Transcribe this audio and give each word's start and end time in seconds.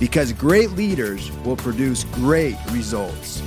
Because 0.00 0.32
great 0.32 0.70
leaders 0.72 1.32
will 1.44 1.56
produce 1.56 2.04
great 2.04 2.56
results. 2.70 3.42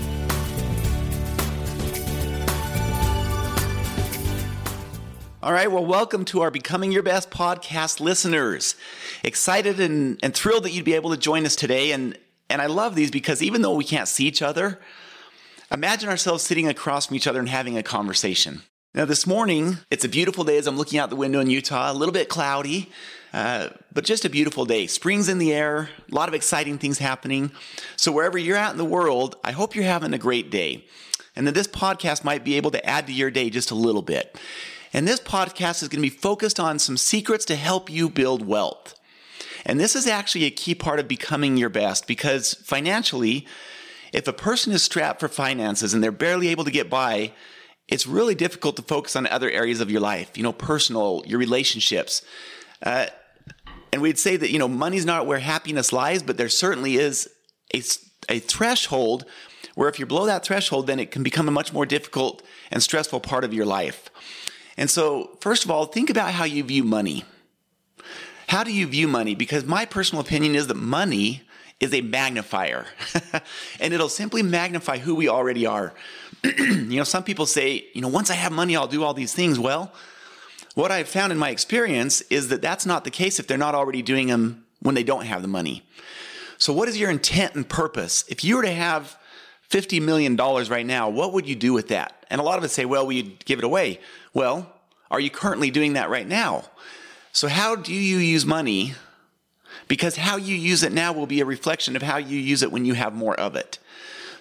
All 5.43 5.53
right, 5.53 5.71
well, 5.71 5.85
welcome 5.85 6.23
to 6.25 6.41
our 6.41 6.51
Becoming 6.51 6.91
Your 6.91 7.01
Best 7.01 7.31
podcast 7.31 7.99
listeners. 7.99 8.75
Excited 9.23 9.79
and, 9.79 10.19
and 10.21 10.35
thrilled 10.35 10.63
that 10.65 10.71
you'd 10.71 10.85
be 10.85 10.93
able 10.93 11.09
to 11.11 11.17
join 11.17 11.45
us 11.45 11.55
today. 11.55 11.93
And, 11.93 12.17
and 12.49 12.61
I 12.61 12.67
love 12.67 12.95
these 12.95 13.09
because 13.09 13.41
even 13.41 13.61
though 13.61 13.73
we 13.73 13.83
can't 13.83 14.07
see 14.07 14.27
each 14.27 14.41
other, 14.41 14.79
imagine 15.71 16.09
ourselves 16.09 16.43
sitting 16.43 16.67
across 16.67 17.07
from 17.07 17.15
each 17.15 17.25
other 17.25 17.39
and 17.39 17.49
having 17.49 17.75
a 17.75 17.81
conversation. 17.81 18.61
Now, 18.93 19.05
this 19.05 19.25
morning, 19.25 19.77
it's 19.89 20.03
a 20.03 20.09
beautiful 20.09 20.43
day 20.43 20.57
as 20.57 20.67
I'm 20.67 20.75
looking 20.75 20.99
out 20.99 21.09
the 21.09 21.15
window 21.15 21.39
in 21.39 21.49
Utah, 21.49 21.89
a 21.89 21.93
little 21.93 22.11
bit 22.11 22.27
cloudy, 22.27 22.91
uh, 23.31 23.69
but 23.93 24.03
just 24.03 24.25
a 24.25 24.29
beautiful 24.29 24.65
day. 24.65 24.85
Spring's 24.85 25.29
in 25.29 25.37
the 25.37 25.53
air, 25.53 25.87
a 26.11 26.13
lot 26.13 26.27
of 26.27 26.35
exciting 26.35 26.77
things 26.77 26.97
happening. 26.97 27.53
So, 27.95 28.11
wherever 28.11 28.37
you're 28.37 28.57
at 28.57 28.73
in 28.73 28.77
the 28.77 28.83
world, 28.83 29.37
I 29.45 29.53
hope 29.53 29.75
you're 29.75 29.85
having 29.85 30.13
a 30.13 30.17
great 30.17 30.51
day 30.51 30.83
and 31.37 31.47
that 31.47 31.53
this 31.53 31.69
podcast 31.69 32.25
might 32.25 32.43
be 32.43 32.55
able 32.55 32.69
to 32.71 32.85
add 32.85 33.07
to 33.07 33.13
your 33.13 33.31
day 33.31 33.49
just 33.49 33.71
a 33.71 33.75
little 33.75 34.01
bit. 34.01 34.37
And 34.93 35.07
this 35.07 35.21
podcast 35.21 35.81
is 35.81 35.87
going 35.87 36.03
to 36.03 36.09
be 36.09 36.09
focused 36.09 36.59
on 36.59 36.77
some 36.77 36.97
secrets 36.97 37.45
to 37.45 37.55
help 37.55 37.89
you 37.89 38.09
build 38.09 38.45
wealth. 38.45 38.99
And 39.65 39.79
this 39.79 39.95
is 39.95 40.05
actually 40.05 40.43
a 40.43 40.51
key 40.51 40.75
part 40.75 40.99
of 40.99 41.07
becoming 41.07 41.55
your 41.55 41.69
best 41.69 42.07
because 42.07 42.55
financially, 42.55 43.47
if 44.11 44.27
a 44.27 44.33
person 44.33 44.73
is 44.73 44.83
strapped 44.83 45.21
for 45.21 45.29
finances 45.29 45.93
and 45.93 46.03
they're 46.03 46.11
barely 46.11 46.49
able 46.49 46.65
to 46.65 46.71
get 46.71 46.89
by, 46.89 47.31
it's 47.91 48.07
really 48.07 48.33
difficult 48.33 48.77
to 48.77 48.81
focus 48.81 49.15
on 49.15 49.27
other 49.27 49.51
areas 49.51 49.81
of 49.81 49.91
your 49.91 49.99
life, 49.99 50.37
you 50.37 50.43
know, 50.43 50.53
personal, 50.53 51.23
your 51.27 51.37
relationships. 51.37 52.23
Uh, 52.81 53.07
and 53.91 54.01
we'd 54.01 54.17
say 54.17 54.37
that, 54.37 54.49
you 54.49 54.57
know, 54.57 54.69
money's 54.69 55.05
not 55.05 55.27
where 55.27 55.39
happiness 55.39 55.91
lies, 55.91 56.23
but 56.23 56.37
there 56.37 56.49
certainly 56.49 56.95
is 56.95 57.29
a, 57.75 57.83
a 58.29 58.39
threshold 58.39 59.25
where 59.75 59.89
if 59.89 59.99
you're 59.99 60.07
below 60.07 60.25
that 60.25 60.45
threshold, 60.45 60.87
then 60.87 60.99
it 60.99 61.11
can 61.11 61.21
become 61.21 61.49
a 61.49 61.51
much 61.51 61.73
more 61.73 61.85
difficult 61.85 62.41
and 62.71 62.81
stressful 62.81 63.19
part 63.19 63.43
of 63.43 63.53
your 63.53 63.65
life. 63.65 64.09
And 64.77 64.89
so, 64.89 65.37
first 65.41 65.65
of 65.65 65.71
all, 65.71 65.85
think 65.85 66.09
about 66.09 66.31
how 66.31 66.45
you 66.45 66.63
view 66.63 66.83
money. 66.83 67.25
How 68.47 68.63
do 68.63 68.73
you 68.73 68.87
view 68.87 69.07
money? 69.07 69.35
Because 69.35 69.65
my 69.65 69.85
personal 69.85 70.21
opinion 70.21 70.55
is 70.55 70.67
that 70.67 70.75
money 70.75 71.43
is 71.79 71.93
a 71.93 72.01
magnifier, 72.01 72.85
and 73.79 73.93
it'll 73.93 74.09
simply 74.09 74.43
magnify 74.43 74.99
who 74.99 75.15
we 75.15 75.27
already 75.27 75.65
are. 75.65 75.93
you 76.57 76.97
know, 76.97 77.03
some 77.03 77.23
people 77.23 77.45
say, 77.45 77.85
you 77.93 78.01
know, 78.01 78.07
once 78.07 78.29
I 78.29 78.35
have 78.35 78.51
money, 78.51 78.75
I'll 78.75 78.87
do 78.87 79.03
all 79.03 79.13
these 79.13 79.33
things. 79.33 79.59
Well, 79.59 79.91
what 80.73 80.91
I've 80.91 81.07
found 81.07 81.31
in 81.31 81.37
my 81.37 81.49
experience 81.49 82.21
is 82.21 82.47
that 82.47 82.61
that's 82.61 82.85
not 82.85 83.03
the 83.03 83.11
case 83.11 83.39
if 83.39 83.47
they're 83.47 83.57
not 83.57 83.75
already 83.75 84.01
doing 84.01 84.27
them 84.27 84.65
when 84.79 84.95
they 84.95 85.03
don't 85.03 85.25
have 85.25 85.41
the 85.41 85.47
money. 85.47 85.83
So, 86.57 86.73
what 86.73 86.87
is 86.87 86.97
your 86.97 87.09
intent 87.09 87.55
and 87.55 87.67
purpose? 87.67 88.23
If 88.27 88.43
you 88.43 88.55
were 88.55 88.63
to 88.63 88.71
have 88.71 89.17
$50 89.69 90.01
million 90.01 90.35
right 90.35 90.85
now, 90.85 91.09
what 91.09 91.33
would 91.33 91.47
you 91.47 91.55
do 91.55 91.73
with 91.73 91.89
that? 91.89 92.25
And 92.29 92.39
a 92.39 92.43
lot 92.43 92.57
of 92.57 92.63
us 92.63 92.71
say, 92.71 92.85
well, 92.85 93.05
we'd 93.05 93.43
give 93.45 93.59
it 93.59 93.65
away. 93.65 93.99
Well, 94.33 94.71
are 95.09 95.19
you 95.19 95.29
currently 95.29 95.71
doing 95.71 95.93
that 95.93 96.09
right 96.09 96.27
now? 96.27 96.65
So, 97.31 97.47
how 97.47 97.75
do 97.75 97.93
you 97.93 98.17
use 98.17 98.45
money? 98.45 98.93
Because 99.87 100.15
how 100.15 100.37
you 100.37 100.55
use 100.55 100.83
it 100.83 100.93
now 100.93 101.13
will 101.13 101.27
be 101.27 101.41
a 101.41 101.45
reflection 101.45 101.95
of 101.95 102.01
how 102.01 102.17
you 102.17 102.37
use 102.37 102.63
it 102.63 102.71
when 102.71 102.85
you 102.85 102.93
have 102.93 103.13
more 103.13 103.37
of 103.39 103.55
it. 103.55 103.79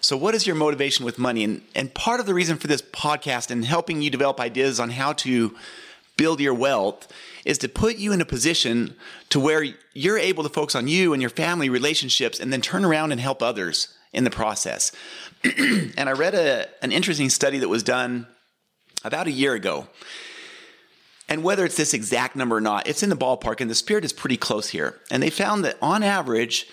So, 0.01 0.17
what 0.17 0.35
is 0.35 0.47
your 0.47 0.57
motivation 0.57 1.05
with 1.05 1.19
money? 1.19 1.45
And, 1.45 1.63
and 1.75 1.93
part 1.93 2.21
of 2.21 2.27
the 2.27 2.35
reason 2.35 2.57
for 2.57 2.67
this 2.67 2.83
podcast 2.83 3.51
and 3.51 3.65
helping 3.65 4.01
you 4.01 4.11
develop 4.11 4.41
ideas 4.41 4.81
on 4.81 4.91
how 4.91 5.13
to 5.15 5.55
build 6.17 6.41
your 6.41 6.55
wealth 6.55 7.11
is 7.45 7.59
to 7.59 7.69
put 7.69 7.97
you 7.97 8.13
in 8.13 8.21
a 8.21 8.25
position 8.25 8.95
to 9.31 9.41
where 9.41 9.65
you're 9.95 10.19
able 10.19 10.43
to 10.43 10.49
focus 10.49 10.75
on 10.75 10.89
you 10.89 11.13
and 11.13 11.23
your 11.23 11.31
family 11.31 11.69
relationships 11.69 12.41
and 12.41 12.53
then 12.53 12.61
turn 12.61 12.85
around 12.85 13.13
and 13.13 13.21
help 13.21 13.43
others 13.43 13.97
in 14.13 14.25
the 14.25 14.31
process. 14.31 14.93
and 15.45 16.09
I 16.09 16.13
read 16.13 16.35
a, 16.35 16.69
an 16.83 16.93
interesting 16.93 17.31
study 17.31 17.59
that 17.59 17.69
was 17.69 17.83
done 17.83 18.27
about 19.05 19.27
a 19.27 19.33
year 19.33 19.55
ago. 19.55 19.87
And 21.29 21.45
whether 21.45 21.65
it's 21.65 21.77
this 21.77 21.95
exact 21.95 22.37
number 22.37 22.57
or 22.57 22.61
not, 22.61 22.89
it's 22.89 23.03
in 23.03 23.09
the 23.09 23.17
ballpark, 23.17 23.61
and 23.61 23.71
the 23.71 23.75
spirit 23.75 24.05
is 24.05 24.13
pretty 24.13 24.37
close 24.37 24.71
here. 24.71 24.99
And 25.11 25.23
they 25.23 25.31
found 25.31 25.65
that 25.65 25.79
on 25.81 26.03
average, 26.03 26.67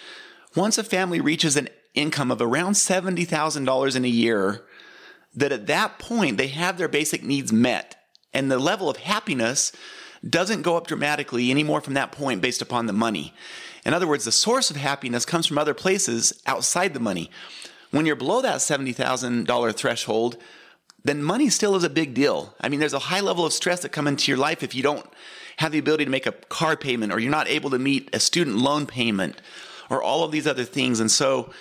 once 0.55 0.79
a 0.79 0.83
family 0.83 1.21
reaches 1.21 1.55
an 1.55 1.69
income 1.97 2.31
of 2.31 2.41
around 2.41 2.74
$70,000 2.74 3.96
in 3.96 4.06
a 4.06 4.08
year, 4.08 4.63
that 5.35 5.52
at 5.52 5.68
that 5.68 6.00
point 6.00 6.38
they 6.38 6.47
have 6.47 6.78
their 6.78 6.88
basic 6.88 7.24
needs 7.24 7.52
met. 7.52 7.96
And 8.34 8.52
the 8.52 8.59
level 8.59 8.90
of 8.90 8.97
happiness 8.97 9.72
doesn't 10.28 10.63
go 10.63 10.78
up 10.78 10.88
dramatically 10.88 11.52
anymore 11.52 11.81
from 11.81 11.94
that 11.94 12.12
point 12.12 12.41
based 12.41 12.62
upon 12.62 12.86
the 12.86 12.94
money. 12.94 13.34
In 13.86 13.94
other 13.94 14.07
words, 14.07 14.25
the 14.25 14.31
source 14.31 14.69
of 14.69 14.75
happiness 14.75 15.25
comes 15.25 15.46
from 15.46 15.57
other 15.57 15.74
places 15.74 16.41
outside 16.46 16.94
the 16.94 17.00
money. 17.00 17.30
When 17.91 18.06
you're 18.06 18.16
below 18.16 18.41
that 18.41 18.57
$70,000 18.57 19.75
threshold, 19.75 20.38
then 21.03 21.24
money 21.24 21.50
still 21.50 21.75
is 21.75 21.84
a 21.84 21.90
big 21.90 22.13
deal. 22.13 22.53
I 22.59 22.68
mean, 22.68 22.80
there's 22.80 22.94
a 22.94 23.00
high 23.00 23.22
level 23.22 23.46
of 23.46 23.53
stress 23.53 23.81
that 23.81 23.91
come 23.94 24.07
into 24.07 24.30
your 24.30 24.38
life 24.38 24.62
if 24.62 24.75
you 24.75 24.84
don't 24.84 25.06
have 25.57 25.72
the 25.72 25.80
ability 25.80 26.06
to 26.06 26.12
make 26.12 26.25
a 26.25 26.31
car 26.31 26.75
payment 26.75 27.13
or 27.13 27.19
you're 27.19 27.31
not 27.31 27.47
able 27.47 27.69
to 27.69 27.80
meet 27.80 28.09
a 28.13 28.19
student 28.19 28.57
loan 28.57 28.86
payment 28.86 29.41
or 29.90 30.03
all 30.03 30.24
of 30.24 30.31
these 30.31 30.47
other 30.47 30.66
things. 30.66 31.00
And 31.00 31.09
so 31.09 31.52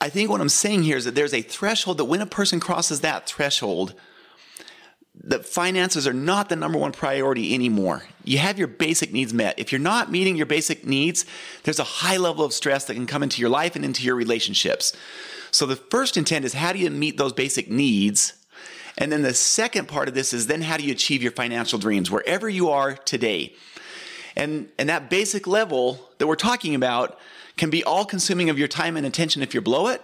I 0.00 0.08
think 0.08 0.30
what 0.30 0.40
I'm 0.40 0.48
saying 0.48 0.82
here 0.82 0.96
is 0.96 1.04
that 1.06 1.14
there's 1.14 1.34
a 1.34 1.42
threshold 1.42 1.98
that 1.98 2.04
when 2.04 2.20
a 2.20 2.26
person 2.26 2.60
crosses 2.60 3.00
that 3.00 3.26
threshold, 3.26 3.94
the 5.18 5.38
finances 5.38 6.06
are 6.06 6.12
not 6.12 6.48
the 6.48 6.56
number 6.56 6.78
one 6.78 6.92
priority 6.92 7.54
anymore. 7.54 8.02
You 8.22 8.38
have 8.38 8.58
your 8.58 8.68
basic 8.68 9.12
needs 9.12 9.32
met. 9.32 9.58
If 9.58 9.72
you're 9.72 9.80
not 9.80 10.10
meeting 10.12 10.36
your 10.36 10.46
basic 10.46 10.86
needs, 10.86 11.24
there's 11.62 11.78
a 11.78 11.84
high 11.84 12.18
level 12.18 12.44
of 12.44 12.52
stress 12.52 12.84
that 12.84 12.94
can 12.94 13.06
come 13.06 13.22
into 13.22 13.40
your 13.40 13.48
life 13.48 13.74
and 13.74 13.84
into 13.84 14.02
your 14.02 14.14
relationships. 14.14 14.94
So 15.50 15.64
the 15.64 15.76
first 15.76 16.18
intent 16.18 16.44
is 16.44 16.52
how 16.52 16.72
do 16.72 16.78
you 16.78 16.90
meet 16.90 17.16
those 17.16 17.32
basic 17.32 17.70
needs? 17.70 18.34
And 18.98 19.10
then 19.10 19.22
the 19.22 19.34
second 19.34 19.88
part 19.88 20.08
of 20.08 20.14
this 20.14 20.32
is 20.32 20.46
then 20.46 20.62
how 20.62 20.76
do 20.76 20.84
you 20.84 20.92
achieve 20.92 21.22
your 21.22 21.32
financial 21.32 21.78
dreams 21.78 22.10
wherever 22.10 22.48
you 22.48 22.68
are 22.68 22.94
today? 22.94 23.54
And, 24.36 24.68
and 24.78 24.88
that 24.88 25.08
basic 25.08 25.46
level 25.46 25.98
that 26.18 26.26
we're 26.26 26.36
talking 26.36 26.74
about 26.74 27.18
can 27.56 27.70
be 27.70 27.82
all 27.82 28.04
consuming 28.04 28.50
of 28.50 28.58
your 28.58 28.68
time 28.68 28.96
and 28.96 29.06
attention 29.06 29.42
if 29.42 29.54
you're 29.54 29.62
below 29.62 29.88
it. 29.88 30.02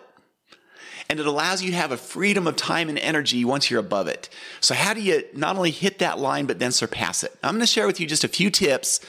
And 1.11 1.21
it 1.21 1.27
allows 1.27 1.63
you 1.63 1.71
to 1.71 1.77
have 1.77 1.93
a 1.93 1.97
freedom 1.97 2.47
of 2.47 2.57
time 2.57 2.89
and 2.89 2.99
energy 2.99 3.45
once 3.45 3.71
you're 3.71 3.81
above 3.81 4.09
it. 4.09 4.31
So, 4.61 4.75
how 4.75 4.95
do 4.95 5.03
you 5.03 5.25
not 5.35 5.57
only 5.57 5.71
hit 5.71 5.99
that 5.99 6.19
line, 6.19 6.47
but 6.47 6.59
then 6.59 6.73
surpass 6.73 7.23
it? 7.23 7.37
I'm 7.43 7.51
going 7.51 7.61
to 7.61 7.67
share 7.67 7.87
with 7.87 8.01
you 8.01 8.07
just 8.07 8.25
a 8.25 8.29
few 8.29 8.49
tips 8.49 9.01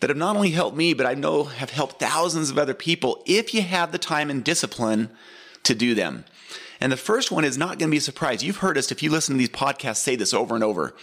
that 0.00 0.10
have 0.10 0.16
not 0.16 0.36
only 0.36 0.50
helped 0.50 0.76
me, 0.76 0.92
but 0.92 1.06
I 1.06 1.14
know 1.14 1.44
have 1.44 1.70
helped 1.70 2.00
thousands 2.00 2.50
of 2.50 2.58
other 2.58 2.74
people 2.74 3.22
if 3.26 3.54
you 3.54 3.62
have 3.62 3.92
the 3.92 3.98
time 3.98 4.28
and 4.28 4.44
discipline 4.44 5.08
to 5.62 5.74
do 5.74 5.94
them. 5.94 6.24
And 6.80 6.90
the 6.90 6.96
first 6.96 7.30
one 7.30 7.44
is 7.44 7.58
not 7.58 7.78
going 7.78 7.90
to 7.90 7.94
be 7.94 7.98
a 7.98 8.02
surprise. 8.02 8.42
You've 8.42 8.58
heard 8.58 8.78
us, 8.78 8.90
if 8.90 9.02
you 9.02 9.10
listen 9.10 9.34
to 9.34 9.38
these 9.38 9.50
podcasts, 9.50 9.98
say 9.98 10.16
this 10.16 10.34
over 10.34 10.54
and 10.54 10.64
over. 10.64 10.94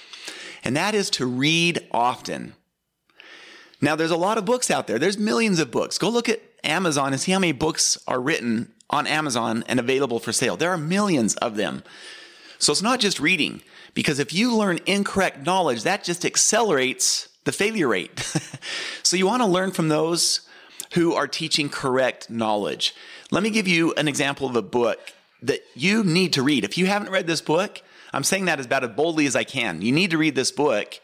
And 0.63 0.75
that 0.75 0.95
is 0.95 1.09
to 1.11 1.25
read 1.25 1.87
often. 1.91 2.53
Now, 3.79 3.95
there's 3.95 4.11
a 4.11 4.17
lot 4.17 4.37
of 4.37 4.45
books 4.45 4.71
out 4.71 4.87
there. 4.87 4.97
There's 4.97 5.17
millions 5.17 5.59
of 5.59 5.71
books. 5.71 5.97
Go 5.97 6.09
look 6.09 6.29
at 6.29 6.41
Amazon 6.63 7.13
and 7.13 7.21
see 7.21 7.31
how 7.31 7.39
many 7.39 7.51
books 7.51 7.97
are 8.07 8.19
written 8.19 8.71
on 8.89 9.05
Amazon 9.05 9.63
and 9.67 9.79
available 9.79 10.19
for 10.19 10.31
sale. 10.31 10.57
There 10.57 10.71
are 10.71 10.77
millions 10.77 11.35
of 11.35 11.55
them. 11.55 11.83
So 12.59 12.71
it's 12.71 12.81
not 12.81 12.99
just 12.99 13.19
reading, 13.19 13.61
because 13.93 14.19
if 14.19 14.33
you 14.33 14.55
learn 14.55 14.79
incorrect 14.85 15.45
knowledge, 15.45 15.83
that 15.83 16.03
just 16.03 16.25
accelerates 16.25 17.29
the 17.43 17.51
failure 17.51 17.87
rate. 17.87 18.19
so 19.03 19.15
you 19.15 19.27
want 19.27 19.43
to 19.43 19.47
learn 19.47 19.71
from 19.71 19.89
those 19.89 20.41
who 20.93 21.13
are 21.13 21.27
teaching 21.27 21.69
correct 21.69 22.29
knowledge. 22.29 22.95
Let 23.29 23.43
me 23.43 23.49
give 23.49 23.67
you 23.67 23.93
an 23.93 24.07
example 24.07 24.47
of 24.47 24.55
a 24.55 24.61
book 24.61 24.99
that 25.43 25.61
you 25.75 26.03
need 26.03 26.33
to 26.33 26.41
read. 26.41 26.63
If 26.63 26.77
you 26.77 26.87
haven't 26.87 27.11
read 27.11 27.27
this 27.27 27.41
book, 27.41 27.81
I'm 28.13 28.23
saying 28.23 28.45
that 28.45 28.59
about 28.59 28.83
as 28.83 28.91
boldly 28.91 29.27
as 29.27 29.35
I 29.35 29.43
can. 29.43 29.81
You 29.81 29.91
need 29.91 30.11
to 30.11 30.17
read 30.17 30.33
this 30.33 30.51
book 30.51 30.99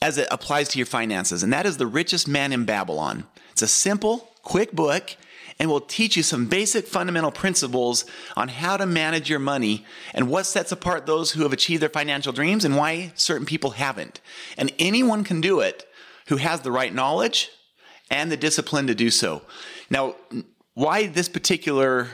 as 0.00 0.18
it 0.18 0.28
applies 0.30 0.68
to 0.68 0.78
your 0.78 0.86
finances, 0.86 1.42
and 1.42 1.52
that 1.52 1.66
is 1.66 1.76
The 1.76 1.86
Richest 1.86 2.28
Man 2.28 2.52
in 2.52 2.64
Babylon. 2.64 3.24
It's 3.52 3.62
a 3.62 3.68
simple, 3.68 4.30
quick 4.42 4.72
book 4.72 5.16
and 5.58 5.68
will 5.68 5.80
teach 5.80 6.16
you 6.16 6.22
some 6.22 6.46
basic 6.46 6.86
fundamental 6.86 7.30
principles 7.30 8.04
on 8.36 8.48
how 8.48 8.76
to 8.76 8.86
manage 8.86 9.28
your 9.28 9.40
money 9.40 9.84
and 10.14 10.28
what 10.28 10.46
sets 10.46 10.70
apart 10.70 11.06
those 11.06 11.32
who 11.32 11.42
have 11.42 11.52
achieved 11.52 11.82
their 11.82 11.88
financial 11.88 12.32
dreams 12.32 12.64
and 12.64 12.76
why 12.76 13.12
certain 13.16 13.46
people 13.46 13.70
haven't. 13.70 14.20
And 14.56 14.72
anyone 14.78 15.24
can 15.24 15.40
do 15.40 15.60
it 15.60 15.86
who 16.28 16.36
has 16.36 16.60
the 16.60 16.70
right 16.70 16.94
knowledge 16.94 17.50
and 18.10 18.30
the 18.30 18.36
discipline 18.36 18.86
to 18.86 18.94
do 18.94 19.10
so. 19.10 19.42
Now, 19.90 20.14
why 20.74 21.06
this 21.06 21.28
particular 21.28 22.08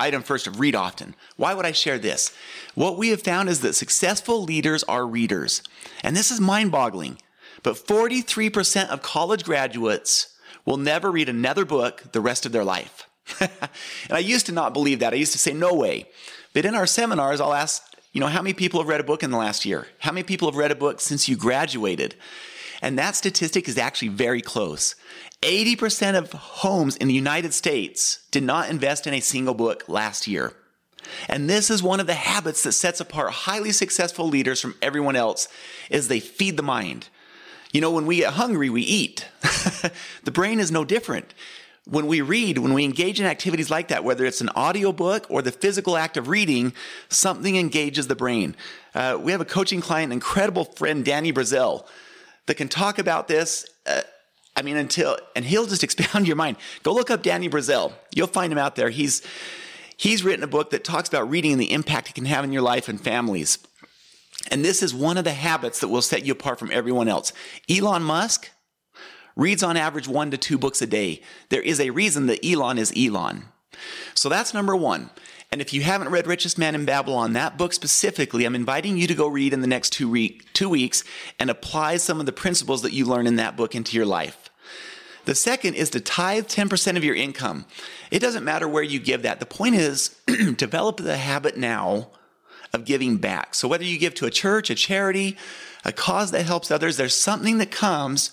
item 0.00 0.22
first 0.22 0.46
of 0.46 0.58
read 0.58 0.74
often? 0.74 1.14
Why 1.36 1.54
would 1.54 1.66
I 1.66 1.72
share 1.72 1.98
this? 1.98 2.34
What 2.74 2.96
we 2.96 3.08
have 3.10 3.22
found 3.22 3.48
is 3.48 3.60
that 3.60 3.74
successful 3.74 4.42
leaders 4.42 4.82
are 4.84 5.06
readers. 5.06 5.62
And 6.02 6.16
this 6.16 6.30
is 6.30 6.40
mind 6.40 6.72
boggling. 6.72 7.18
But 7.62 7.76
43% 7.76 8.88
of 8.88 9.02
college 9.02 9.44
graduates 9.44 10.36
will 10.64 10.76
never 10.76 11.10
read 11.10 11.28
another 11.28 11.64
book 11.64 12.12
the 12.12 12.20
rest 12.20 12.46
of 12.46 12.52
their 12.52 12.64
life. 12.64 13.08
and 13.40 13.50
I 14.10 14.18
used 14.18 14.46
to 14.46 14.52
not 14.52 14.72
believe 14.72 15.00
that. 15.00 15.12
I 15.12 15.16
used 15.16 15.32
to 15.32 15.38
say, 15.38 15.52
no 15.52 15.74
way. 15.74 16.06
But 16.52 16.64
in 16.64 16.74
our 16.74 16.86
seminars, 16.86 17.40
I'll 17.40 17.54
ask, 17.54 17.82
you 18.12 18.20
know, 18.20 18.26
how 18.26 18.42
many 18.42 18.54
people 18.54 18.80
have 18.80 18.88
read 18.88 19.00
a 19.00 19.04
book 19.04 19.22
in 19.22 19.30
the 19.30 19.36
last 19.36 19.64
year? 19.64 19.86
How 19.98 20.12
many 20.12 20.24
people 20.24 20.50
have 20.50 20.56
read 20.56 20.70
a 20.70 20.76
book 20.76 21.00
since 21.00 21.28
you 21.28 21.36
graduated? 21.36 22.16
And 22.82 22.98
that 22.98 23.16
statistic 23.16 23.68
is 23.68 23.78
actually 23.78 24.08
very 24.08 24.40
close. 24.40 24.94
80% 25.42 26.16
of 26.16 26.32
homes 26.32 26.96
in 26.96 27.08
the 27.08 27.14
United 27.14 27.54
States 27.54 28.26
did 28.30 28.42
not 28.42 28.70
invest 28.70 29.06
in 29.06 29.14
a 29.14 29.20
single 29.20 29.54
book 29.54 29.88
last 29.88 30.26
year. 30.26 30.54
And 31.28 31.48
this 31.48 31.70
is 31.70 31.82
one 31.82 32.00
of 32.00 32.06
the 32.06 32.14
habits 32.14 32.62
that 32.62 32.72
sets 32.72 33.00
apart 33.00 33.30
highly 33.30 33.72
successful 33.72 34.28
leaders 34.28 34.60
from 34.60 34.74
everyone 34.82 35.16
else 35.16 35.48
is 35.90 36.08
they 36.08 36.20
feed 36.20 36.56
the 36.56 36.62
mind. 36.62 37.08
You 37.72 37.80
know, 37.80 37.90
when 37.90 38.06
we 38.06 38.16
get 38.16 38.34
hungry, 38.34 38.68
we 38.68 38.82
eat. 38.82 39.26
the 40.24 40.30
brain 40.30 40.60
is 40.60 40.70
no 40.70 40.84
different 40.84 41.34
when 41.90 42.06
we 42.06 42.20
read, 42.20 42.58
when 42.58 42.72
we 42.72 42.84
engage 42.84 43.20
in 43.20 43.26
activities 43.26 43.70
like 43.70 43.88
that, 43.88 44.04
whether 44.04 44.24
it's 44.24 44.40
an 44.40 44.50
audiobook 44.50 45.26
or 45.28 45.42
the 45.42 45.50
physical 45.50 45.96
act 45.96 46.16
of 46.16 46.28
reading, 46.28 46.72
something 47.08 47.56
engages 47.56 48.06
the 48.06 48.14
brain. 48.14 48.54
Uh, 48.94 49.18
we 49.20 49.32
have 49.32 49.40
a 49.40 49.46
coaching 49.46 49.80
client, 49.80 50.12
incredible 50.12 50.64
friend, 50.64 51.04
Danny 51.04 51.32
Brazil, 51.32 51.86
that 52.46 52.56
can 52.56 52.68
talk 52.68 52.98
about 52.98 53.28
this. 53.28 53.66
Uh, 53.86 54.02
I 54.56 54.62
mean, 54.62 54.76
until, 54.76 55.16
and 55.34 55.44
he'll 55.44 55.66
just 55.66 55.84
expound 55.84 56.26
your 56.26 56.36
mind. 56.36 56.56
Go 56.82 56.92
look 56.92 57.10
up 57.10 57.22
Danny 57.22 57.48
Brazil. 57.48 57.92
You'll 58.14 58.26
find 58.26 58.52
him 58.52 58.58
out 58.58 58.76
there. 58.76 58.90
He's, 58.90 59.22
he's 59.96 60.24
written 60.24 60.42
a 60.42 60.48
book 60.48 60.70
that 60.70 60.84
talks 60.84 61.08
about 61.08 61.30
reading 61.30 61.52
and 61.52 61.60
the 61.60 61.72
impact 61.72 62.10
it 62.10 62.14
can 62.14 62.26
have 62.26 62.44
in 62.44 62.52
your 62.52 62.62
life 62.62 62.88
and 62.88 63.00
families. 63.00 63.58
And 64.50 64.64
this 64.64 64.82
is 64.82 64.94
one 64.94 65.18
of 65.18 65.24
the 65.24 65.32
habits 65.32 65.80
that 65.80 65.88
will 65.88 66.02
set 66.02 66.24
you 66.24 66.32
apart 66.32 66.58
from 66.58 66.70
everyone 66.72 67.08
else. 67.08 67.32
Elon 67.68 68.02
Musk, 68.02 68.50
reads 69.36 69.62
on 69.62 69.76
average 69.76 70.08
one 70.08 70.30
to 70.30 70.36
two 70.36 70.58
books 70.58 70.82
a 70.82 70.86
day. 70.86 71.22
There 71.48 71.62
is 71.62 71.80
a 71.80 71.90
reason 71.90 72.26
that 72.26 72.44
Elon 72.44 72.78
is 72.78 72.92
Elon. 72.96 73.44
So 74.14 74.28
that's 74.28 74.54
number 74.54 74.76
one. 74.76 75.10
And 75.52 75.60
if 75.60 75.72
you 75.72 75.82
haven't 75.82 76.10
read 76.10 76.28
Richest 76.28 76.58
Man 76.58 76.76
in 76.76 76.84
Babylon, 76.84 77.32
that 77.32 77.58
book 77.58 77.72
specifically, 77.72 78.44
I'm 78.44 78.54
inviting 78.54 78.96
you 78.96 79.08
to 79.08 79.16
go 79.16 79.26
read 79.26 79.52
in 79.52 79.62
the 79.62 79.66
next 79.66 79.90
two, 79.90 80.08
week, 80.08 80.46
two 80.52 80.68
weeks 80.68 81.02
and 81.40 81.50
apply 81.50 81.96
some 81.96 82.20
of 82.20 82.26
the 82.26 82.32
principles 82.32 82.82
that 82.82 82.92
you 82.92 83.04
learn 83.04 83.26
in 83.26 83.34
that 83.34 83.56
book 83.56 83.74
into 83.74 83.96
your 83.96 84.06
life. 84.06 84.48
The 85.24 85.34
second 85.34 85.74
is 85.74 85.90
to 85.90 86.00
tithe 86.00 86.46
10% 86.46 86.96
of 86.96 87.02
your 87.02 87.16
income. 87.16 87.64
It 88.12 88.20
doesn't 88.20 88.44
matter 88.44 88.68
where 88.68 88.84
you 88.84 89.00
give 89.00 89.22
that. 89.22 89.40
The 89.40 89.46
point 89.46 89.74
is, 89.74 90.16
develop 90.56 90.98
the 90.98 91.16
habit 91.16 91.56
now 91.56 92.10
of 92.72 92.84
giving 92.84 93.16
back. 93.16 93.56
So 93.56 93.66
whether 93.66 93.82
you 93.82 93.98
give 93.98 94.14
to 94.14 94.26
a 94.26 94.30
church, 94.30 94.70
a 94.70 94.76
charity, 94.76 95.36
a 95.84 95.90
cause 95.90 96.30
that 96.30 96.46
helps 96.46 96.70
others, 96.70 96.96
there's 96.96 97.16
something 97.16 97.58
that 97.58 97.72
comes 97.72 98.30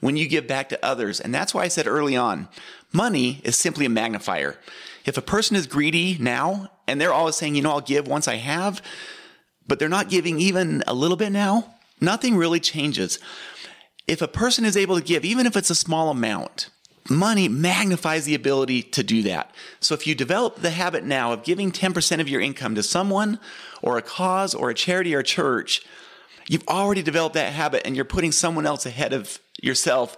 when 0.00 0.16
you 0.16 0.28
give 0.28 0.48
back 0.48 0.68
to 0.70 0.84
others. 0.84 1.20
And 1.20 1.32
that's 1.32 1.54
why 1.54 1.62
I 1.62 1.68
said 1.68 1.86
early 1.86 2.16
on, 2.16 2.48
money 2.92 3.40
is 3.44 3.56
simply 3.56 3.86
a 3.86 3.88
magnifier. 3.88 4.58
If 5.06 5.16
a 5.16 5.22
person 5.22 5.56
is 5.56 5.66
greedy 5.66 6.16
now 6.18 6.70
and 6.86 7.00
they're 7.00 7.12
always 7.12 7.36
saying, 7.36 7.54
you 7.54 7.62
know, 7.62 7.70
I'll 7.70 7.80
give 7.80 8.08
once 8.08 8.28
I 8.28 8.34
have, 8.36 8.82
but 9.66 9.78
they're 9.78 9.88
not 9.88 10.10
giving 10.10 10.40
even 10.40 10.82
a 10.86 10.94
little 10.94 11.16
bit 11.16 11.30
now, 11.30 11.74
nothing 12.00 12.36
really 12.36 12.60
changes. 12.60 13.18
If 14.06 14.20
a 14.20 14.28
person 14.28 14.64
is 14.64 14.76
able 14.76 14.96
to 14.96 15.02
give, 15.02 15.24
even 15.24 15.46
if 15.46 15.56
it's 15.56 15.70
a 15.70 15.74
small 15.74 16.10
amount, 16.10 16.70
money 17.08 17.48
magnifies 17.48 18.24
the 18.24 18.34
ability 18.34 18.82
to 18.82 19.02
do 19.02 19.22
that. 19.22 19.52
So 19.80 19.94
if 19.94 20.06
you 20.06 20.14
develop 20.14 20.56
the 20.56 20.70
habit 20.70 21.04
now 21.04 21.32
of 21.32 21.44
giving 21.44 21.70
10% 21.70 22.20
of 22.20 22.28
your 22.28 22.40
income 22.40 22.74
to 22.74 22.82
someone 22.82 23.38
or 23.82 23.96
a 23.96 24.02
cause 24.02 24.54
or 24.54 24.70
a 24.70 24.74
charity 24.74 25.14
or 25.14 25.20
a 25.20 25.24
church, 25.24 25.82
you've 26.48 26.66
already 26.66 27.02
developed 27.02 27.34
that 27.34 27.52
habit 27.52 27.82
and 27.84 27.94
you're 27.94 28.04
putting 28.04 28.32
someone 28.32 28.66
else 28.66 28.86
ahead 28.86 29.12
of 29.12 29.38
yourself 29.62 30.16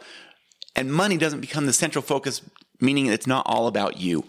and 0.75 0.93
money 0.93 1.17
doesn't 1.17 1.40
become 1.40 1.67
the 1.67 1.73
central 1.73 2.02
focus 2.02 2.43
meaning 2.81 3.06
it's 3.06 3.26
not 3.26 3.44
all 3.46 3.67
about 3.67 3.99
you 3.99 4.25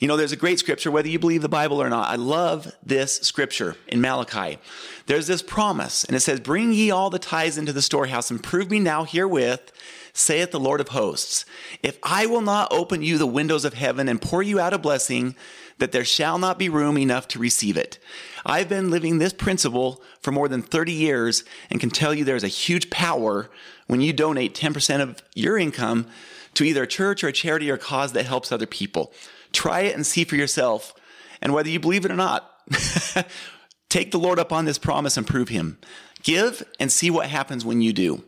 you 0.00 0.08
know 0.08 0.16
there's 0.16 0.32
a 0.32 0.36
great 0.36 0.58
scripture 0.58 0.90
whether 0.90 1.08
you 1.08 1.18
believe 1.18 1.42
the 1.42 1.48
bible 1.48 1.80
or 1.80 1.88
not 1.88 2.08
i 2.08 2.16
love 2.16 2.74
this 2.84 3.16
scripture 3.18 3.76
in 3.86 4.00
malachi 4.00 4.58
there's 5.06 5.28
this 5.28 5.42
promise 5.42 6.04
and 6.04 6.16
it 6.16 6.20
says 6.20 6.40
bring 6.40 6.72
ye 6.72 6.90
all 6.90 7.10
the 7.10 7.18
tithes 7.18 7.56
into 7.56 7.72
the 7.72 7.82
storehouse 7.82 8.30
and 8.30 8.42
prove 8.42 8.70
me 8.70 8.80
now 8.80 9.04
herewith 9.04 9.70
saith 10.12 10.50
the 10.50 10.58
lord 10.58 10.80
of 10.80 10.88
hosts 10.88 11.44
if 11.82 11.98
i 12.02 12.26
will 12.26 12.40
not 12.40 12.72
open 12.72 13.02
you 13.02 13.16
the 13.16 13.26
windows 13.26 13.64
of 13.64 13.74
heaven 13.74 14.08
and 14.08 14.20
pour 14.20 14.42
you 14.42 14.58
out 14.58 14.72
a 14.72 14.78
blessing 14.78 15.36
that 15.80 15.92
there 15.92 16.04
shall 16.04 16.38
not 16.38 16.58
be 16.58 16.68
room 16.68 16.96
enough 16.96 17.26
to 17.26 17.38
receive 17.38 17.76
it. 17.76 17.98
I've 18.46 18.68
been 18.68 18.90
living 18.90 19.18
this 19.18 19.32
principle 19.32 20.02
for 20.20 20.30
more 20.30 20.46
than 20.46 20.62
30 20.62 20.92
years 20.92 21.42
and 21.70 21.80
can 21.80 21.90
tell 21.90 22.14
you 22.14 22.22
there's 22.22 22.44
a 22.44 22.48
huge 22.48 22.90
power 22.90 23.50
when 23.86 24.00
you 24.00 24.12
donate 24.12 24.54
10% 24.54 25.00
of 25.00 25.22
your 25.34 25.58
income 25.58 26.06
to 26.54 26.64
either 26.64 26.84
a 26.84 26.86
church 26.86 27.24
or 27.24 27.28
a 27.28 27.32
charity 27.32 27.70
or 27.70 27.76
cause 27.76 28.12
that 28.12 28.26
helps 28.26 28.52
other 28.52 28.66
people. 28.66 29.12
Try 29.52 29.80
it 29.80 29.94
and 29.94 30.06
see 30.06 30.24
for 30.24 30.36
yourself. 30.36 30.94
And 31.42 31.52
whether 31.52 31.68
you 31.68 31.80
believe 31.80 32.04
it 32.04 32.10
or 32.10 32.16
not, 32.16 32.50
take 33.88 34.10
the 34.10 34.18
Lord 34.18 34.38
up 34.38 34.52
on 34.52 34.64
this 34.64 34.78
promise 34.78 35.16
and 35.16 35.26
prove 35.26 35.48
Him. 35.48 35.78
Give 36.22 36.62
and 36.78 36.92
see 36.92 37.10
what 37.10 37.28
happens 37.28 37.64
when 37.64 37.80
you 37.80 37.92
do. 37.92 38.24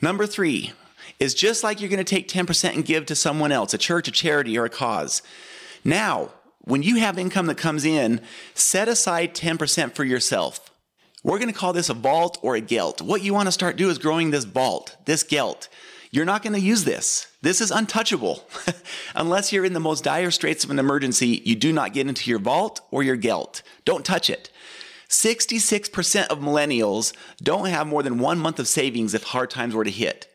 Number 0.00 0.26
three 0.26 0.72
is 1.18 1.34
just 1.34 1.62
like 1.62 1.80
you're 1.80 1.90
going 1.90 1.98
to 1.98 2.04
take 2.04 2.28
10% 2.28 2.74
and 2.74 2.84
give 2.84 3.06
to 3.06 3.14
someone 3.14 3.52
else, 3.52 3.74
a 3.74 3.78
church, 3.78 4.08
a 4.08 4.10
charity, 4.10 4.56
or 4.56 4.64
a 4.64 4.70
cause. 4.70 5.22
Now, 5.84 6.30
when 6.62 6.82
you 6.82 6.96
have 6.96 7.18
income 7.18 7.46
that 7.46 7.58
comes 7.58 7.84
in, 7.84 8.20
set 8.54 8.88
aside 8.88 9.34
10% 9.34 9.94
for 9.94 10.04
yourself. 10.04 10.70
We're 11.22 11.38
going 11.38 11.52
to 11.52 11.58
call 11.58 11.74
this 11.74 11.90
a 11.90 11.94
vault 11.94 12.38
or 12.42 12.54
a 12.54 12.60
gelt. 12.60 13.02
What 13.02 13.22
you 13.22 13.34
want 13.34 13.46
to 13.46 13.52
start 13.52 13.76
do 13.76 13.90
is 13.90 13.98
growing 13.98 14.30
this 14.30 14.44
vault, 14.44 14.96
this 15.04 15.22
gelt. 15.22 15.68
You're 16.12 16.24
not 16.24 16.42
going 16.42 16.54
to 16.54 16.60
use 16.60 16.84
this. 16.84 17.28
This 17.40 17.60
is 17.60 17.70
untouchable. 17.70 18.44
Unless 19.14 19.52
you're 19.52 19.64
in 19.64 19.74
the 19.74 19.80
most 19.80 20.02
dire 20.02 20.32
straits 20.32 20.64
of 20.64 20.70
an 20.70 20.78
emergency, 20.78 21.40
you 21.44 21.54
do 21.54 21.72
not 21.72 21.92
get 21.92 22.08
into 22.08 22.28
your 22.28 22.40
vault 22.40 22.80
or 22.90 23.02
your 23.02 23.16
gelt. 23.16 23.62
Don't 23.84 24.04
touch 24.04 24.28
it. 24.28 24.50
66% 25.08 26.28
of 26.28 26.38
millennials 26.38 27.12
don't 27.42 27.68
have 27.68 27.86
more 27.86 28.02
than 28.02 28.18
one 28.18 28.38
month 28.38 28.58
of 28.58 28.68
savings 28.68 29.14
if 29.14 29.24
hard 29.24 29.50
times 29.50 29.74
were 29.74 29.84
to 29.84 29.90
hit. 29.90 30.26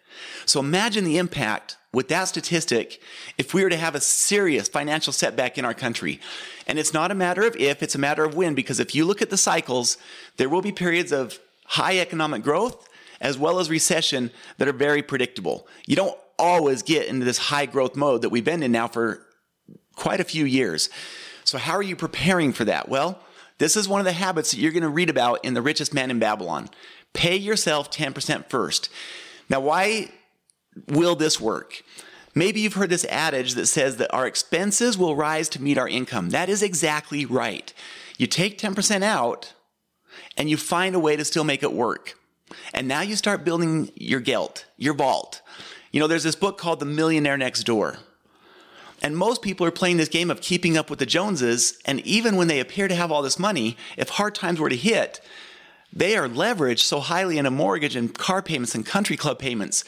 So 0.46 0.60
imagine 0.60 1.04
the 1.04 1.18
impact 1.18 1.78
with 1.92 2.08
that 2.10 2.26
statistic 2.26 3.02
if 3.38 3.54
we 3.54 3.64
were 3.64 3.70
to 3.70 3.78
have 3.78 3.96
a 3.96 4.02
serious 4.02 4.68
financial 4.68 5.14
setback 5.14 5.58
in 5.58 5.66
our 5.66 5.74
country. 5.74 6.20
And 6.68 6.78
it's 6.78 6.94
not 6.94 7.12
a 7.12 7.16
matter 7.16 7.46
of 7.46 7.56
if, 7.56 7.82
it's 7.82 7.96
a 7.96 8.00
matter 8.00 8.24
of 8.24 8.36
when, 8.36 8.54
because 8.54 8.80
if 8.80 8.94
you 8.94 9.06
look 9.06 9.22
at 9.22 9.30
the 9.30 9.38
cycles, 9.38 9.98
there 10.38 10.50
will 10.50 10.62
be 10.62 10.72
periods 10.72 11.12
of 11.12 11.40
high 11.66 11.98
economic 12.00 12.44
growth 12.44 12.88
as 13.22 13.38
well 13.38 13.60
as 13.60 13.70
recession 13.70 14.32
that 14.58 14.68
are 14.68 14.74
very 14.74 15.02
predictable. 15.02 15.68
You 15.86 15.96
don't 15.96 16.18
always 16.38 16.84
get 16.84 17.08
into 17.08 17.26
this 17.26 17.38
high 17.38 17.66
growth 17.66 17.96
mode 17.96 18.22
that 18.22 18.30
we've 18.30 18.44
been 18.44 18.64
in 18.64 18.72
now 18.72 18.88
for 18.88 19.26
quite 19.96 20.20
a 20.20 20.26
few 20.26 20.46
years. 20.46 20.90
So, 21.44 21.58
how 21.58 21.74
are 21.74 21.84
you 21.84 21.96
preparing 21.96 22.54
for 22.54 22.66
that? 22.66 22.90
Well, 22.90 23.20
this 23.58 23.76
is 23.78 23.88
one 23.88 24.02
of 24.02 24.06
the 24.06 24.14
habits 24.14 24.52
that 24.52 24.60
you're 24.60 24.72
going 24.72 24.84
to 24.84 24.90
read 24.90 25.10
about 25.10 25.44
in 25.46 25.54
The 25.54 25.62
Richest 25.62 25.94
Man 25.94 26.12
in 26.12 26.20
Babylon. 26.20 26.70
Pay 27.14 27.38
yourself 27.38 27.90
10% 27.90 28.50
first. 28.50 28.90
Now, 29.50 29.62
why 29.62 30.12
will 30.90 31.16
this 31.16 31.40
work? 31.40 31.82
Maybe 32.34 32.60
you've 32.60 32.74
heard 32.74 32.90
this 32.90 33.06
adage 33.06 33.54
that 33.54 33.68
says 33.68 33.96
that 33.98 34.14
our 34.14 34.28
expenses 34.28 34.98
will 34.98 35.16
rise 35.16 35.48
to 35.50 35.62
meet 35.62 35.78
our 35.78 35.88
income. 35.88 36.32
That 36.32 36.50
is 36.50 36.62
exactly 36.62 37.26
right. 37.26 37.74
You 38.18 38.28
take 38.28 38.58
10% 38.58 39.04
out 39.04 39.54
and 40.36 40.50
you 40.50 40.58
find 40.58 40.96
a 40.96 41.00
way 41.00 41.16
to 41.16 41.24
still 41.24 41.46
make 41.46 41.64
it 41.64 41.72
work. 41.72 42.18
And 42.74 42.88
now 42.88 43.02
you 43.02 43.16
start 43.16 43.44
building 43.46 43.92
your 43.96 44.20
gelt, 44.20 44.66
your 44.78 44.94
vault. 44.94 45.42
You 45.92 46.00
know, 46.00 46.08
there's 46.08 46.24
this 46.24 46.36
book 46.36 46.58
called 46.58 46.80
The 46.80 46.86
Millionaire 46.86 47.38
Next 47.38 47.64
Door. 47.64 47.98
And 49.02 49.18
most 49.18 49.42
people 49.42 49.66
are 49.68 49.72
playing 49.72 49.98
this 49.98 50.10
game 50.10 50.32
of 50.32 50.42
keeping 50.42 50.78
up 50.78 50.90
with 50.90 51.00
the 51.00 51.06
Joneses. 51.06 51.78
And 51.86 52.00
even 52.02 52.36
when 52.36 52.48
they 52.48 52.60
appear 52.60 52.88
to 52.88 52.96
have 52.96 53.12
all 53.12 53.22
this 53.22 53.40
money, 53.40 53.78
if 53.98 54.10
hard 54.10 54.36
times 54.36 54.60
were 54.60 54.70
to 54.70 54.76
hit, 54.76 55.22
they 55.94 56.18
are 56.18 56.28
leveraged 56.28 56.80
so 56.80 57.00
highly 57.00 57.38
in 57.38 57.46
a 57.46 57.52
mortgage 57.52 57.96
and 57.96 58.14
car 58.14 58.42
payments 58.42 58.76
and 58.76 58.86
country 58.86 59.16
club 59.16 59.40
payments 59.40 59.84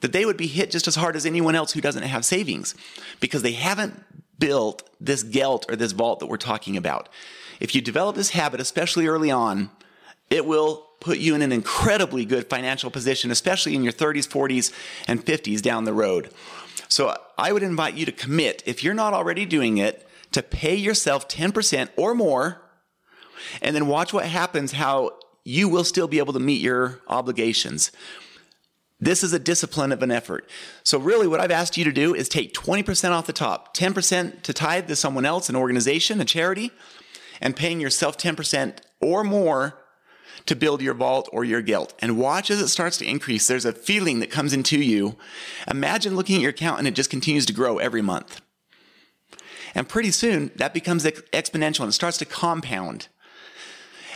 that 0.00 0.12
they 0.12 0.24
would 0.24 0.36
be 0.36 0.46
hit 0.46 0.70
just 0.70 0.88
as 0.88 0.96
hard 0.96 1.16
as 1.16 1.26
anyone 1.26 1.54
else 1.54 1.72
who 1.72 1.80
doesn't 1.80 2.02
have 2.02 2.24
savings 2.24 2.74
because 3.20 3.42
they 3.42 3.52
haven't 3.52 4.02
built 4.38 4.88
this 5.00 5.22
gelt 5.22 5.66
or 5.68 5.76
this 5.76 5.92
vault 5.92 6.20
that 6.20 6.26
we're 6.26 6.36
talking 6.36 6.76
about. 6.76 7.08
If 7.60 7.74
you 7.74 7.80
develop 7.80 8.16
this 8.16 8.30
habit, 8.30 8.60
especially 8.60 9.06
early 9.06 9.30
on, 9.30 9.70
it 10.30 10.44
will 10.46 10.88
put 11.02 11.18
you 11.18 11.34
in 11.34 11.42
an 11.42 11.52
incredibly 11.52 12.24
good 12.24 12.48
financial 12.48 12.90
position, 12.90 13.30
especially 13.30 13.74
in 13.74 13.82
your 13.82 13.92
30s, 13.92 14.26
40s, 14.28 14.72
and 15.08 15.24
50s 15.24 15.60
down 15.60 15.84
the 15.84 15.92
road. 15.92 16.30
So 16.88 17.16
I 17.36 17.52
would 17.52 17.64
invite 17.64 17.94
you 17.94 18.06
to 18.06 18.12
commit, 18.12 18.62
if 18.66 18.84
you're 18.84 18.94
not 18.94 19.12
already 19.12 19.44
doing 19.44 19.78
it, 19.78 20.08
to 20.30 20.42
pay 20.42 20.76
yourself 20.76 21.28
10% 21.28 21.88
or 21.96 22.14
more, 22.14 22.62
and 23.60 23.74
then 23.74 23.88
watch 23.88 24.12
what 24.12 24.26
happens, 24.26 24.72
how 24.72 25.18
you 25.44 25.68
will 25.68 25.84
still 25.84 26.06
be 26.06 26.18
able 26.18 26.32
to 26.32 26.40
meet 26.40 26.60
your 26.60 27.00
obligations. 27.08 27.90
This 29.00 29.24
is 29.24 29.32
a 29.32 29.40
discipline 29.40 29.90
of 29.90 30.02
an 30.04 30.12
effort. 30.12 30.48
So, 30.84 30.96
really, 30.96 31.26
what 31.26 31.40
I've 31.40 31.50
asked 31.50 31.76
you 31.76 31.84
to 31.84 31.92
do 31.92 32.14
is 32.14 32.28
take 32.28 32.54
20% 32.54 33.10
off 33.10 33.26
the 33.26 33.32
top, 33.32 33.76
10% 33.76 34.42
to 34.42 34.52
tithe 34.52 34.86
to 34.86 34.94
someone 34.94 35.26
else, 35.26 35.48
an 35.48 35.56
organization, 35.56 36.20
a 36.20 36.24
charity, 36.24 36.70
and 37.40 37.56
paying 37.56 37.80
yourself 37.80 38.16
10% 38.16 38.78
or 39.00 39.24
more 39.24 39.81
to 40.46 40.56
build 40.56 40.82
your 40.82 40.94
vault 40.94 41.28
or 41.32 41.44
your 41.44 41.62
gelt. 41.62 41.94
And 42.00 42.18
watch 42.18 42.50
as 42.50 42.60
it 42.60 42.68
starts 42.68 42.96
to 42.98 43.06
increase. 43.06 43.46
There's 43.46 43.64
a 43.64 43.72
feeling 43.72 44.20
that 44.20 44.30
comes 44.30 44.52
into 44.52 44.78
you. 44.78 45.16
Imagine 45.68 46.16
looking 46.16 46.36
at 46.36 46.42
your 46.42 46.50
account 46.50 46.78
and 46.78 46.88
it 46.88 46.94
just 46.94 47.10
continues 47.10 47.46
to 47.46 47.52
grow 47.52 47.78
every 47.78 48.02
month. 48.02 48.40
And 49.74 49.88
pretty 49.88 50.10
soon, 50.10 50.50
that 50.56 50.74
becomes 50.74 51.04
exponential 51.04 51.80
and 51.80 51.88
it 51.88 51.94
starts 51.94 52.18
to 52.18 52.24
compound. 52.24 53.08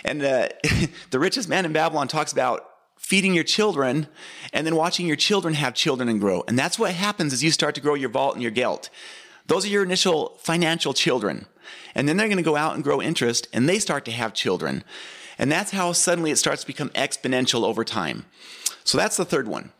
And 0.05 0.23
uh, 0.23 0.49
the 1.11 1.19
richest 1.19 1.49
man 1.49 1.65
in 1.65 1.73
Babylon 1.73 2.09
talks 2.09 2.33
about 2.33 2.69
feeding 2.99 3.35
your 3.35 3.45
children 3.45 4.09
and 4.53 4.67
then 4.67 4.75
watching 4.75 5.07
your 5.07 5.17
children 5.17 5.55
have 5.55 5.75
children 5.75 6.09
and 6.09 6.21
grow. 6.21 6.43
And 6.49 6.59
that's 6.59 6.79
what 6.79 6.93
happens 6.93 7.33
as 7.33 7.43
you 7.43 7.51
start 7.51 7.75
to 7.77 7.81
grow 7.81 7.95
your 7.95 8.09
vault 8.09 8.35
and 8.35 8.43
your 8.43 8.51
gelt. 8.51 8.91
Those 9.47 9.65
are 9.65 9.69
your 9.69 9.85
initial 9.85 10.39
financial 10.41 10.93
children. 10.93 11.47
And 11.95 12.09
then 12.09 12.17
they're 12.17 12.29
going 12.29 12.37
to 12.37 12.43
go 12.43 12.57
out 12.57 12.75
and 12.75 12.85
grow 12.85 13.01
interest 13.01 13.49
and 13.53 13.69
they 13.69 13.79
start 13.79 14.05
to 14.07 14.11
have 14.11 14.35
children. 14.35 14.83
And 15.39 15.53
that's 15.53 15.71
how 15.71 15.93
suddenly 15.93 16.31
it 16.31 16.37
starts 16.37 16.63
to 16.63 16.67
become 16.67 16.91
exponential 16.91 17.65
over 17.65 17.85
time. 17.85 18.25
So 18.85 18.97
that's 18.97 19.17
the 19.17 19.25
third 19.25 19.49
one. 19.49 19.73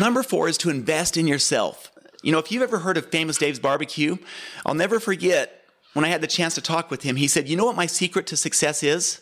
Number 0.00 0.22
four 0.22 0.48
is 0.48 0.58
to 0.58 0.70
invest 0.70 1.16
in 1.16 1.26
yourself. 1.26 1.90
You 2.22 2.32
know, 2.32 2.38
if 2.38 2.52
you've 2.52 2.62
ever 2.62 2.78
heard 2.78 2.96
of 2.96 3.10
Famous 3.10 3.36
Dave's 3.36 3.58
Barbecue, 3.58 4.16
I'll 4.64 4.74
never 4.74 5.00
forget 5.00 5.64
when 5.92 6.04
I 6.04 6.08
had 6.08 6.20
the 6.20 6.26
chance 6.26 6.54
to 6.54 6.60
talk 6.60 6.90
with 6.90 7.02
him. 7.02 7.16
He 7.16 7.28
said, 7.28 7.48
You 7.48 7.56
know 7.56 7.64
what 7.64 7.76
my 7.76 7.86
secret 7.86 8.26
to 8.28 8.36
success 8.36 8.82
is? 8.82 9.20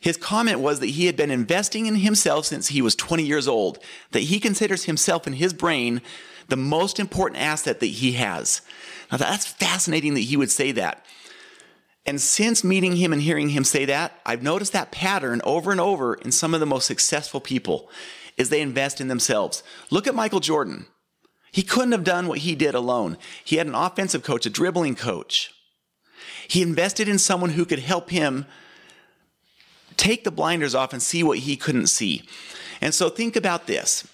His 0.00 0.16
comment 0.16 0.60
was 0.60 0.80
that 0.80 0.86
he 0.86 1.06
had 1.06 1.16
been 1.16 1.30
investing 1.30 1.86
in 1.86 1.96
himself 1.96 2.46
since 2.46 2.68
he 2.68 2.82
was 2.82 2.94
20 2.94 3.24
years 3.24 3.48
old, 3.48 3.78
that 4.12 4.20
he 4.20 4.38
considers 4.38 4.84
himself 4.84 5.26
and 5.26 5.36
his 5.36 5.52
brain 5.52 6.00
the 6.48 6.56
most 6.56 7.00
important 7.00 7.40
asset 7.40 7.80
that 7.80 7.86
he 7.86 8.12
has. 8.12 8.60
Now 9.10 9.18
that's 9.18 9.46
fascinating 9.46 10.14
that 10.14 10.20
he 10.20 10.36
would 10.36 10.50
say 10.50 10.72
that. 10.72 11.04
And 12.06 12.20
since 12.20 12.62
meeting 12.62 12.96
him 12.96 13.12
and 13.12 13.20
hearing 13.20 13.48
him 13.48 13.64
say 13.64 13.84
that, 13.86 14.20
I've 14.24 14.42
noticed 14.42 14.72
that 14.72 14.92
pattern 14.92 15.40
over 15.44 15.72
and 15.72 15.80
over 15.80 16.14
in 16.14 16.30
some 16.30 16.54
of 16.54 16.60
the 16.60 16.66
most 16.66 16.86
successful 16.86 17.40
people 17.40 17.90
is 18.36 18.48
they 18.48 18.60
invest 18.60 19.00
in 19.00 19.08
themselves. 19.08 19.62
Look 19.90 20.06
at 20.06 20.14
Michael 20.14 20.40
Jordan. 20.40 20.86
He 21.50 21.62
couldn't 21.62 21.92
have 21.92 22.04
done 22.04 22.28
what 22.28 22.40
he 22.40 22.54
did 22.54 22.74
alone. 22.74 23.16
He 23.44 23.56
had 23.56 23.66
an 23.66 23.74
offensive 23.74 24.22
coach, 24.22 24.46
a 24.46 24.50
dribbling 24.50 24.94
coach. 24.94 25.52
He 26.46 26.62
invested 26.62 27.08
in 27.08 27.18
someone 27.18 27.50
who 27.50 27.64
could 27.64 27.78
help 27.80 28.10
him 28.10 28.46
take 29.96 30.22
the 30.22 30.30
blinders 30.30 30.74
off 30.74 30.92
and 30.92 31.02
see 31.02 31.22
what 31.22 31.38
he 31.38 31.56
couldn't 31.56 31.86
see. 31.86 32.28
And 32.80 32.94
so 32.94 33.08
think 33.08 33.36
about 33.36 33.66
this. 33.66 34.06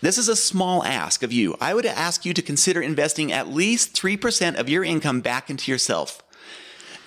This 0.00 0.16
is 0.16 0.28
a 0.28 0.36
small 0.36 0.84
ask 0.84 1.22
of 1.22 1.32
you. 1.32 1.56
I 1.60 1.74
would 1.74 1.86
ask 1.86 2.24
you 2.24 2.32
to 2.32 2.42
consider 2.42 2.80
investing 2.80 3.32
at 3.32 3.48
least 3.48 3.94
3% 3.94 4.58
of 4.58 4.68
your 4.68 4.84
income 4.84 5.20
back 5.20 5.50
into 5.50 5.70
yourself. 5.70 6.22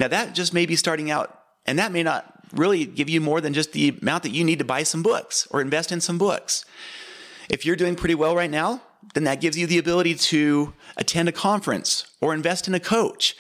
Now, 0.02 0.08
that 0.08 0.34
just 0.34 0.52
may 0.52 0.66
be 0.66 0.76
starting 0.76 1.12
out, 1.12 1.44
and 1.68 1.78
that 1.78 1.92
may 1.92 2.02
not 2.02 2.44
really 2.56 2.86
give 2.86 3.08
you 3.08 3.22
more 3.22 3.40
than 3.40 3.54
just 3.54 3.72
the 3.72 3.90
amount 4.02 4.24
that 4.24 4.32
you 4.32 4.44
need 4.44 4.58
to 4.58 4.66
buy 4.66 4.82
some 4.82 5.04
books 5.04 5.48
or 5.52 5.62
invest 5.62 5.92
in 5.92 6.02
some 6.02 6.18
books. 6.18 6.66
If 7.52 7.68
you're 7.68 7.76
doing 7.76 7.96
pretty 7.96 8.16
well 8.16 8.36
right 8.36 8.50
now, 8.50 8.82
then 9.14 9.26
that 9.26 9.42
gives 9.42 9.60
you 9.60 9.68
the 9.68 9.78
ability 9.78 10.16
to 10.16 10.74
attend 10.98 11.30
a 11.30 11.32
conference 11.32 12.08
or 12.20 12.34
invest 12.34 12.68
in 12.68 12.74
a 12.74 12.80
coach. 12.80 13.36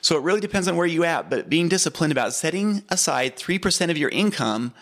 So 0.00 0.16
it 0.16 0.24
really 0.24 0.40
depends 0.40 0.66
on 0.66 0.74
where 0.74 0.86
you 0.86 1.04
at, 1.04 1.30
but 1.30 1.48
being 1.48 1.68
disciplined 1.68 2.10
about 2.10 2.34
setting 2.34 2.82
aside 2.88 3.36
3% 3.36 3.88
of 3.88 3.96
your 3.96 4.10
income 4.10 4.74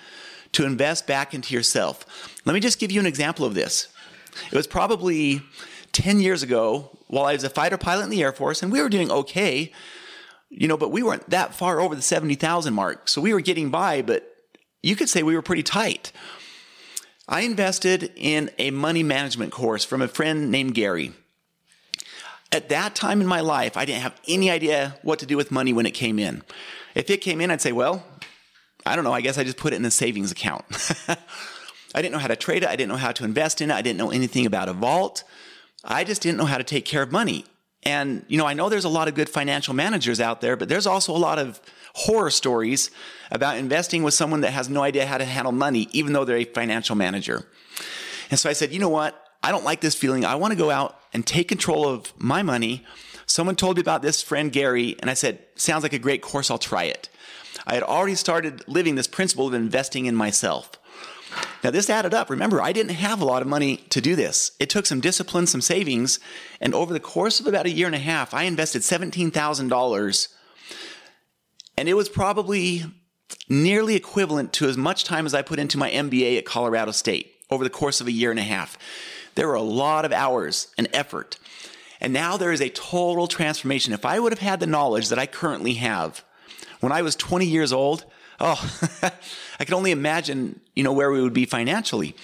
to 0.52 0.64
invest 0.64 1.06
back 1.06 1.34
into 1.34 1.52
yourself. 1.52 2.06
Let 2.46 2.54
me 2.54 2.60
just 2.60 2.78
give 2.78 2.90
you 2.90 3.00
an 3.00 3.06
example 3.06 3.44
of 3.44 3.52
this. 3.52 3.88
It 4.50 4.56
was 4.56 4.66
probably 4.66 5.42
10 5.92 6.20
years 6.20 6.42
ago 6.42 6.96
while 7.06 7.26
I 7.26 7.34
was 7.34 7.44
a 7.44 7.50
fighter 7.50 7.76
pilot 7.76 8.04
in 8.04 8.10
the 8.10 8.22
Air 8.22 8.32
Force 8.32 8.62
and 8.62 8.72
we 8.72 8.80
were 8.80 8.88
doing 8.88 9.10
okay, 9.10 9.72
you 10.50 10.68
know, 10.68 10.76
but 10.76 10.90
we 10.90 11.02
weren't 11.02 11.28
that 11.30 11.54
far 11.54 11.80
over 11.80 11.94
the 11.94 12.02
70,000 12.02 12.72
mark. 12.72 13.08
So 13.08 13.20
we 13.20 13.34
were 13.34 13.40
getting 13.40 13.70
by, 13.70 14.02
but 14.02 14.34
you 14.82 14.96
could 14.96 15.08
say 15.08 15.22
we 15.22 15.34
were 15.34 15.42
pretty 15.42 15.62
tight. 15.62 16.12
I 17.28 17.42
invested 17.42 18.12
in 18.16 18.50
a 18.58 18.70
money 18.70 19.02
management 19.02 19.52
course 19.52 19.84
from 19.84 20.00
a 20.00 20.08
friend 20.08 20.50
named 20.50 20.74
Gary. 20.74 21.12
At 22.50 22.70
that 22.70 22.94
time 22.94 23.20
in 23.20 23.26
my 23.26 23.40
life, 23.40 23.76
I 23.76 23.84
didn't 23.84 24.00
have 24.00 24.18
any 24.26 24.50
idea 24.50 24.96
what 25.02 25.18
to 25.18 25.26
do 25.26 25.36
with 25.36 25.50
money 25.50 25.74
when 25.74 25.84
it 25.84 25.90
came 25.90 26.18
in. 26.18 26.42
If 26.94 27.10
it 27.10 27.18
came 27.18 27.42
in, 27.42 27.50
I'd 27.50 27.60
say, 27.60 27.72
well, 27.72 28.02
I 28.86 28.96
don't 28.96 29.04
know, 29.04 29.12
I 29.12 29.20
guess 29.20 29.36
I 29.36 29.44
just 29.44 29.58
put 29.58 29.74
it 29.74 29.76
in 29.76 29.84
a 29.84 29.90
savings 29.90 30.32
account. 30.32 30.64
I 31.94 32.00
didn't 32.00 32.12
know 32.12 32.18
how 32.18 32.28
to 32.28 32.36
trade 32.36 32.62
it. 32.62 32.68
I 32.70 32.76
didn't 32.76 32.88
know 32.88 32.96
how 32.96 33.12
to 33.12 33.24
invest 33.24 33.60
in 33.60 33.70
it. 33.70 33.74
I 33.74 33.82
didn't 33.82 33.98
know 33.98 34.10
anything 34.10 34.46
about 34.46 34.70
a 34.70 34.72
vault. 34.72 35.24
I 35.84 36.04
just 36.04 36.22
didn't 36.22 36.38
know 36.38 36.46
how 36.46 36.56
to 36.56 36.64
take 36.64 36.86
care 36.86 37.02
of 37.02 37.12
money. 37.12 37.44
And, 37.84 38.24
you 38.28 38.36
know, 38.38 38.46
I 38.46 38.54
know 38.54 38.68
there's 38.68 38.84
a 38.84 38.88
lot 38.88 39.08
of 39.08 39.14
good 39.14 39.28
financial 39.28 39.74
managers 39.74 40.20
out 40.20 40.40
there, 40.40 40.56
but 40.56 40.68
there's 40.68 40.86
also 40.86 41.14
a 41.14 41.18
lot 41.18 41.38
of 41.38 41.60
horror 41.94 42.30
stories 42.30 42.90
about 43.30 43.56
investing 43.56 44.02
with 44.02 44.14
someone 44.14 44.40
that 44.42 44.50
has 44.50 44.68
no 44.68 44.82
idea 44.82 45.06
how 45.06 45.18
to 45.18 45.24
handle 45.24 45.52
money, 45.52 45.88
even 45.92 46.12
though 46.12 46.24
they're 46.24 46.36
a 46.36 46.44
financial 46.44 46.96
manager. 46.96 47.46
And 48.30 48.38
so 48.38 48.50
I 48.50 48.52
said, 48.52 48.72
you 48.72 48.78
know 48.78 48.88
what? 48.88 49.24
I 49.42 49.52
don't 49.52 49.64
like 49.64 49.80
this 49.80 49.94
feeling. 49.94 50.24
I 50.24 50.34
want 50.34 50.52
to 50.52 50.58
go 50.58 50.70
out 50.70 50.98
and 51.12 51.26
take 51.26 51.48
control 51.48 51.88
of 51.88 52.12
my 52.20 52.42
money. 52.42 52.84
Someone 53.26 53.56
told 53.56 53.76
me 53.76 53.80
about 53.80 54.02
this 54.02 54.22
friend, 54.22 54.52
Gary, 54.52 54.96
and 55.00 55.08
I 55.08 55.14
said, 55.14 55.38
sounds 55.54 55.82
like 55.82 55.92
a 55.92 55.98
great 55.98 56.22
course. 56.22 56.50
I'll 56.50 56.58
try 56.58 56.84
it. 56.84 57.08
I 57.66 57.74
had 57.74 57.82
already 57.82 58.14
started 58.14 58.66
living 58.66 58.94
this 58.94 59.06
principle 59.06 59.46
of 59.46 59.54
investing 59.54 60.06
in 60.06 60.14
myself. 60.14 60.70
Now, 61.64 61.70
this 61.70 61.90
added 61.90 62.14
up. 62.14 62.30
Remember, 62.30 62.62
I 62.62 62.72
didn't 62.72 62.94
have 62.94 63.20
a 63.20 63.24
lot 63.24 63.42
of 63.42 63.48
money 63.48 63.78
to 63.90 64.00
do 64.00 64.14
this. 64.14 64.52
It 64.60 64.70
took 64.70 64.86
some 64.86 65.00
discipline, 65.00 65.46
some 65.46 65.60
savings, 65.60 66.20
and 66.60 66.74
over 66.74 66.92
the 66.92 67.00
course 67.00 67.40
of 67.40 67.46
about 67.46 67.66
a 67.66 67.70
year 67.70 67.86
and 67.86 67.96
a 67.96 67.98
half, 67.98 68.32
I 68.32 68.44
invested 68.44 68.82
$17,000. 68.82 70.28
And 71.76 71.88
it 71.88 71.94
was 71.94 72.08
probably 72.08 72.84
nearly 73.48 73.96
equivalent 73.96 74.52
to 74.54 74.68
as 74.68 74.76
much 74.76 75.04
time 75.04 75.26
as 75.26 75.34
I 75.34 75.42
put 75.42 75.58
into 75.58 75.78
my 75.78 75.90
MBA 75.90 76.38
at 76.38 76.44
Colorado 76.44 76.92
State 76.92 77.32
over 77.50 77.64
the 77.64 77.70
course 77.70 78.00
of 78.00 78.06
a 78.06 78.12
year 78.12 78.30
and 78.30 78.40
a 78.40 78.44
half. 78.44 78.78
There 79.34 79.48
were 79.48 79.54
a 79.54 79.62
lot 79.62 80.04
of 80.04 80.12
hours 80.12 80.68
and 80.76 80.88
effort. 80.92 81.38
And 82.00 82.12
now 82.12 82.36
there 82.36 82.52
is 82.52 82.60
a 82.60 82.68
total 82.70 83.26
transformation. 83.26 83.92
If 83.92 84.04
I 84.04 84.18
would 84.18 84.32
have 84.32 84.38
had 84.38 84.60
the 84.60 84.66
knowledge 84.66 85.08
that 85.08 85.18
I 85.18 85.26
currently 85.26 85.74
have 85.74 86.24
when 86.80 86.92
I 86.92 87.02
was 87.02 87.16
20 87.16 87.46
years 87.46 87.72
old, 87.72 88.04
oh, 88.40 88.78
I 89.60 89.64
can 89.64 89.74
only 89.74 89.90
imagine, 89.90 90.60
you 90.74 90.84
know, 90.84 90.92
where 90.92 91.10
we 91.10 91.20
would 91.20 91.34
be 91.34 91.46
financially. 91.46 92.14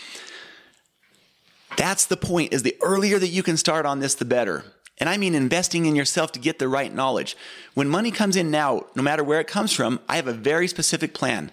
That's 1.76 2.06
the 2.06 2.16
point 2.16 2.52
is 2.52 2.62
the 2.62 2.76
earlier 2.80 3.18
that 3.18 3.28
you 3.28 3.42
can 3.42 3.56
start 3.56 3.86
on 3.86 4.00
this, 4.00 4.14
the 4.14 4.24
better. 4.24 4.64
And 4.98 5.08
I 5.08 5.16
mean 5.16 5.34
investing 5.34 5.86
in 5.86 5.96
yourself 5.96 6.32
to 6.32 6.38
get 6.38 6.58
the 6.58 6.68
right 6.68 6.92
knowledge. 6.92 7.36
When 7.74 7.88
money 7.88 8.10
comes 8.10 8.36
in 8.36 8.50
now, 8.50 8.86
no 8.94 9.02
matter 9.02 9.24
where 9.24 9.40
it 9.40 9.48
comes 9.48 9.72
from, 9.72 10.00
I 10.08 10.16
have 10.16 10.28
a 10.28 10.32
very 10.32 10.68
specific 10.68 11.14
plan. 11.14 11.50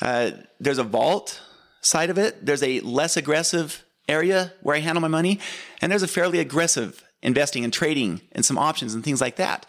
Uh, 0.00 0.30
there's 0.60 0.78
a 0.78 0.84
vault 0.84 1.40
side 1.80 2.10
of 2.10 2.18
it. 2.18 2.46
There's 2.46 2.62
a 2.62 2.80
less 2.80 3.16
aggressive 3.16 3.84
area 4.08 4.52
where 4.62 4.76
I 4.76 4.80
handle 4.80 5.02
my 5.02 5.08
money. 5.08 5.40
And 5.80 5.90
there's 5.90 6.02
a 6.02 6.08
fairly 6.08 6.38
aggressive 6.38 7.02
investing 7.22 7.64
and 7.64 7.72
trading 7.72 8.20
and 8.32 8.44
some 8.44 8.56
options 8.56 8.94
and 8.94 9.04
things 9.04 9.20
like 9.20 9.36
that. 9.36 9.66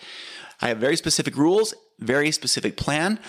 I 0.61 0.69
have 0.69 0.77
very 0.77 0.95
specific 0.95 1.35
rules, 1.35 1.73
very 1.99 2.31
specific 2.31 2.77
plan. 2.77 3.19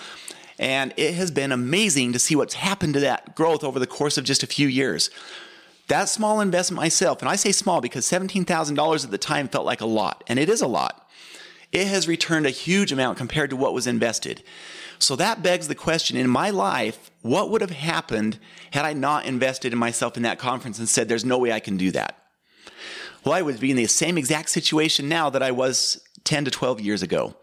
And 0.63 0.93
it 0.95 1.15
has 1.15 1.29
been 1.29 1.51
amazing 1.51 2.13
to 2.13 2.19
see 2.19 2.37
what's 2.37 2.53
happened 2.53 2.93
to 2.93 3.01
that 3.01 3.35
growth 3.35 3.65
over 3.65 3.79
the 3.79 3.85
course 3.85 4.17
of 4.17 4.23
just 4.23 4.43
a 4.43 4.47
few 4.47 4.69
years. 4.69 5.09
That 5.89 6.07
small 6.07 6.39
investment 6.39 6.81
myself, 6.81 7.19
and 7.19 7.27
I 7.27 7.35
say 7.35 7.51
small 7.51 7.81
because 7.81 8.05
$17,000 8.05 9.03
at 9.03 9.11
the 9.11 9.17
time 9.17 9.49
felt 9.49 9.65
like 9.65 9.81
a 9.81 9.85
lot, 9.85 10.23
and 10.25 10.39
it 10.39 10.47
is 10.47 10.61
a 10.61 10.67
lot. 10.67 11.05
It 11.73 11.87
has 11.87 12.07
returned 12.07 12.45
a 12.45 12.49
huge 12.49 12.93
amount 12.93 13.17
compared 13.17 13.49
to 13.49 13.57
what 13.57 13.73
was 13.73 13.87
invested. 13.87 14.41
So 14.99 15.17
that 15.17 15.43
begs 15.43 15.67
the 15.67 15.75
question 15.75 16.15
in 16.15 16.29
my 16.29 16.49
life, 16.49 17.11
what 17.23 17.49
would 17.49 17.59
have 17.59 17.71
happened 17.71 18.39
had 18.71 18.85
I 18.85 18.93
not 18.93 19.25
invested 19.25 19.73
in 19.73 19.79
myself 19.79 20.15
in 20.15 20.23
that 20.23 20.39
conference 20.39 20.79
and 20.79 20.87
said, 20.87 21.09
there's 21.09 21.25
no 21.25 21.39
way 21.39 21.51
I 21.51 21.59
can 21.59 21.75
do 21.75 21.91
that? 21.91 22.17
Well, 23.25 23.33
I 23.33 23.41
would 23.41 23.59
be 23.59 23.71
in 23.71 23.75
the 23.75 23.87
same 23.87 24.17
exact 24.17 24.49
situation 24.49 25.09
now 25.09 25.29
that 25.29 25.43
I 25.43 25.51
was 25.51 26.01
10 26.23 26.45
to 26.45 26.51
12 26.51 26.79
years 26.79 27.03
ago. 27.03 27.35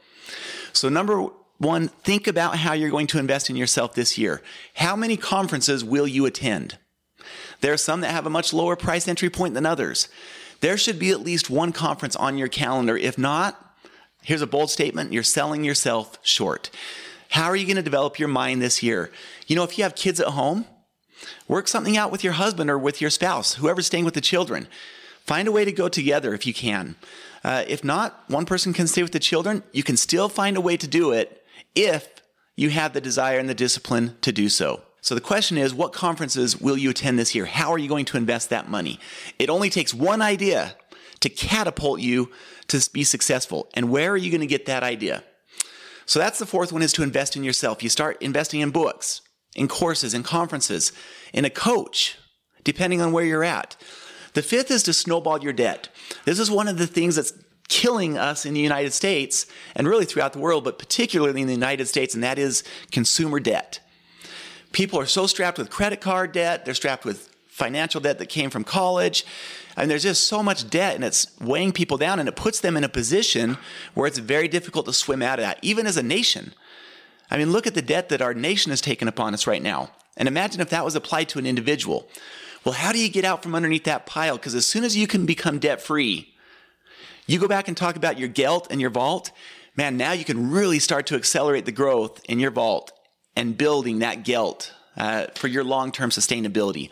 So, 0.73 0.89
number 0.89 1.27
one, 1.61 1.89
think 1.89 2.27
about 2.27 2.57
how 2.57 2.73
you're 2.73 2.91
going 2.91 3.07
to 3.09 3.19
invest 3.19 3.51
in 3.51 3.55
yourself 3.55 3.93
this 3.93 4.17
year. 4.17 4.41
How 4.77 4.97
many 4.97 5.19
conferences 5.19 5.85
will 5.85 6.07
you 6.07 6.25
attend? 6.25 6.79
There 7.61 7.75
are 7.75 7.77
some 7.77 8.01
that 8.01 8.13
have 8.13 8.25
a 8.25 8.31
much 8.31 8.55
lower 8.55 8.77
price 8.77 9.07
entry 9.07 9.29
point 9.29 9.53
than 9.53 9.67
others. 9.67 10.09
There 10.61 10.79
should 10.79 10.99
be 10.99 11.11
at 11.11 11.21
least 11.21 11.51
one 11.51 11.73
conference 11.73 12.17
on 12.17 12.39
your 12.39 12.49
calendar. 12.49 12.97
If 12.97 13.19
not, 13.19 13.77
here's 14.23 14.41
a 14.41 14.47
bold 14.47 14.71
statement 14.71 15.13
you're 15.13 15.23
selling 15.23 15.63
yourself 15.63 16.19
short. 16.23 16.71
How 17.29 17.45
are 17.45 17.57
you 17.57 17.67
going 17.67 17.77
to 17.77 17.83
develop 17.83 18.19
your 18.19 18.29
mind 18.29 18.63
this 18.63 18.83
year? 18.83 19.11
You 19.47 19.55
know, 19.55 19.63
if 19.63 19.77
you 19.77 19.85
have 19.85 19.95
kids 19.95 20.19
at 20.19 20.29
home, 20.29 20.65
work 21.47 21.69
something 21.69 21.99
out 21.99 22.11
with 22.11 22.25
your 22.25 22.33
husband 22.33 22.71
or 22.71 22.79
with 22.79 23.03
your 23.03 23.11
spouse, 23.11 23.57
whoever's 23.57 23.87
staying 23.87 24.07
with 24.07 24.15
the 24.15 24.23
children. 24.23 24.67
Find 25.27 25.47
a 25.47 25.53
way 25.53 25.67
to 25.67 25.73
go 25.73 25.91
together 25.91 26.33
if 26.33 26.47
you 26.47 26.55
can. 26.55 26.97
Uh, 27.45 27.65
if 27.69 27.85
not, 27.85 28.25
one 28.29 28.47
person 28.47 28.73
can 28.73 28.87
stay 28.87 29.03
with 29.03 29.13
the 29.13 29.19
children. 29.19 29.63
You 29.73 29.83
can 29.83 29.99
still 29.99 30.31
find 30.31 30.57
a 30.57 30.61
way 30.63 30.79
to 30.79 30.89
do 30.89 31.13
it 31.13 31.40
if 31.75 32.09
you 32.57 32.71
have 32.71 32.93
the 32.93 33.01
desire 33.01 33.39
and 33.39 33.49
the 33.49 33.55
discipline 33.55 34.17
to 34.21 34.33
do 34.33 34.49
so. 34.49 34.83
So 35.01 35.15
the 35.15 35.21
question 35.21 35.57
is, 35.57 35.73
what 35.73 35.93
conferences 35.93 36.61
will 36.61 36.77
you 36.77 36.91
attend 36.91 37.19
this 37.19 37.35
year? 37.35 37.47
How 37.47 37.73
are 37.73 37.79
you 37.79 37.89
going 37.89 38.05
to 38.07 38.19
invest 38.19 38.51
that 38.51 38.69
money? 38.69 39.01
It 39.39 39.49
only 39.49 39.71
takes 39.71 39.95
one 39.95 40.21
idea 40.21 40.77
to 41.21 41.29
catapult 41.29 42.01
you 42.01 42.31
to 42.69 42.87
be 42.93 43.05
successful. 43.05 43.69
And 43.75 43.91
where 43.91 44.11
are 44.11 44.17
you 44.17 44.31
going 44.31 44.43
to 44.43 44.47
get 44.47 44.67
that 44.67 44.83
idea? 44.83 45.25
So 46.07 46.19
that's 46.19 46.39
the 46.39 46.47
fourth 46.47 46.73
one 46.73 46.83
is 46.83 46.93
to 46.95 47.03
invest 47.03 47.37
in 47.37 47.45
yourself. 47.45 47.83
You 47.83 47.89
start 47.89 48.21
investing 48.21 48.61
in 48.61 48.71
books, 48.71 49.23
in 49.55 49.69
courses, 49.69 50.13
in 50.13 50.23
conferences, 50.23 50.93
in 51.33 51.45
a 51.45 51.51
coach, 51.51 52.19
depending 52.65 53.01
on 53.01 53.13
where 53.13 53.25
you're 53.25 53.45
at. 53.45 53.77
The 54.35 54.43
fifth 54.43 54.71
is 54.71 54.83
to 54.85 54.93
snowball 54.93 55.43
your 55.43 55.53
debt. 55.53 55.89
This 56.25 56.39
is 56.39 56.51
one 56.51 56.69
of 56.69 56.79
the 56.79 56.87
things 56.87 57.17
that's 57.17 57.33
killing 57.71 58.19
us 58.19 58.45
in 58.45 58.53
the 58.53 58.61
United 58.61 58.93
States 58.93 59.47
and 59.75 59.89
really 59.89 60.05
throughout 60.05 60.35
the 60.35 60.39
world, 60.39 60.65
but 60.65 60.79
particularly 60.79 61.41
in 61.41 61.47
the 61.47 61.55
United 61.55 61.87
States, 61.87 62.15
and 62.15 62.23
that 62.23 62.39
is 62.39 62.63
consumer 62.93 63.41
debt. 63.41 63.81
People 64.73 65.01
are 65.01 65.07
so 65.07 65.27
strapped 65.27 65.57
with 65.57 65.71
credit 65.71 66.03
card 66.03 66.33
debt, 66.33 66.65
they're 66.67 66.75
strapped 66.75 67.07
with 67.07 67.31
financial 67.49 68.01
debt 68.01 68.19
that 68.19 68.29
came 68.29 68.51
from 68.51 68.65
college. 68.65 69.25
And 69.77 69.91
there's 69.91 70.03
just 70.03 70.27
so 70.27 70.43
much 70.43 70.69
debt 70.69 70.95
and 70.95 71.05
it's 71.05 71.39
weighing 71.41 71.73
people 71.73 71.97
down 71.97 72.19
and 72.19 72.29
it 72.29 72.35
puts 72.35 72.61
them 72.61 72.77
in 72.77 72.85
a 72.85 72.89
position 72.89 73.59
where 73.95 74.07
it's 74.07 74.19
very 74.19 74.49
difficult 74.49 74.87
to 74.87 74.93
swim 74.93 75.23
out 75.23 75.39
of 75.39 75.45
that, 75.45 75.59
even 75.63 75.87
as 75.87 75.97
a 75.97 76.03
nation. 76.03 76.55
I 77.31 77.37
mean, 77.37 77.53
look 77.53 77.67
at 77.67 77.75
the 77.75 77.83
debt 77.83 78.09
that 78.09 78.23
our 78.23 78.35
nation 78.35 78.71
has 78.71 78.81
taken 78.81 79.09
upon 79.09 79.35
us 79.35 79.47
right 79.47 79.63
now. 79.63 79.91
And 80.17 80.27
imagine 80.27 80.61
if 80.61 80.71
that 80.71 80.85
was 80.85 80.97
applied 80.97 81.29
to 81.31 81.39
an 81.39 81.47
individual. 81.47 82.09
Well, 82.65 82.75
how 82.75 82.93
do 82.93 82.99
you 82.99 83.09
get 83.09 83.25
out 83.25 83.43
from 83.43 83.55
underneath 83.55 83.85
that 83.85 84.07
pile? 84.07 84.37
Because 84.37 84.55
as 84.55 84.67
soon 84.67 84.83
as 84.85 84.97
you 84.97 85.07
can 85.07 85.25
become 85.27 85.59
debt 85.59 85.81
free, 85.81 86.35
you 87.31 87.39
go 87.39 87.49
back 87.49 87.69
and 87.69 87.77
talk 87.77 87.97
about 87.97 88.19
your 88.19 88.29
gelt 88.29 88.69
and 88.71 88.81
your 88.81 88.91
vault. 88.91 89.31
Man, 89.77 89.97
now 89.97 90.13
you 90.13 90.25
can 90.25 90.51
really 90.51 90.79
start 90.79 91.07
to 91.07 91.15
accelerate 91.15 91.65
the 91.65 91.73
growth 91.73 92.21
in 92.25 92.41
your 92.41 92.51
vault 92.51 92.93
and 93.37 93.57
building 93.57 94.01
that 94.01 94.25
gelt 94.25 94.73
uh, 94.97 95.27
for 95.37 95.47
your 95.47 95.63
long 95.63 95.93
term 95.93 96.11
sustainability. 96.11 96.91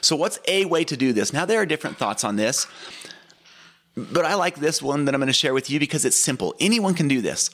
So, 0.00 0.16
what's 0.16 0.38
a 0.48 0.64
way 0.64 0.84
to 0.84 0.96
do 0.96 1.12
this? 1.12 1.32
Now, 1.32 1.44
there 1.44 1.60
are 1.60 1.66
different 1.66 1.98
thoughts 1.98 2.24
on 2.24 2.36
this, 2.36 2.66
but 3.94 4.24
I 4.24 4.34
like 4.34 4.56
this 4.56 4.80
one 4.80 5.04
that 5.04 5.14
I'm 5.14 5.20
going 5.20 5.26
to 5.26 5.32
share 5.32 5.54
with 5.54 5.68
you 5.68 5.78
because 5.78 6.04
it's 6.04 6.16
simple. 6.16 6.54
Anyone 6.58 6.94
can 6.94 7.06
do 7.06 7.20
this. 7.20 7.50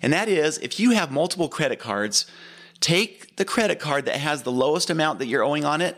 And 0.00 0.12
that 0.12 0.28
is 0.28 0.58
if 0.58 0.78
you 0.78 0.92
have 0.92 1.10
multiple 1.10 1.48
credit 1.48 1.80
cards, 1.80 2.26
take 2.80 3.36
the 3.36 3.44
credit 3.44 3.80
card 3.80 4.04
that 4.06 4.16
has 4.16 4.42
the 4.42 4.52
lowest 4.52 4.88
amount 4.88 5.18
that 5.18 5.26
you're 5.26 5.42
owing 5.42 5.64
on 5.64 5.80
it, 5.80 5.96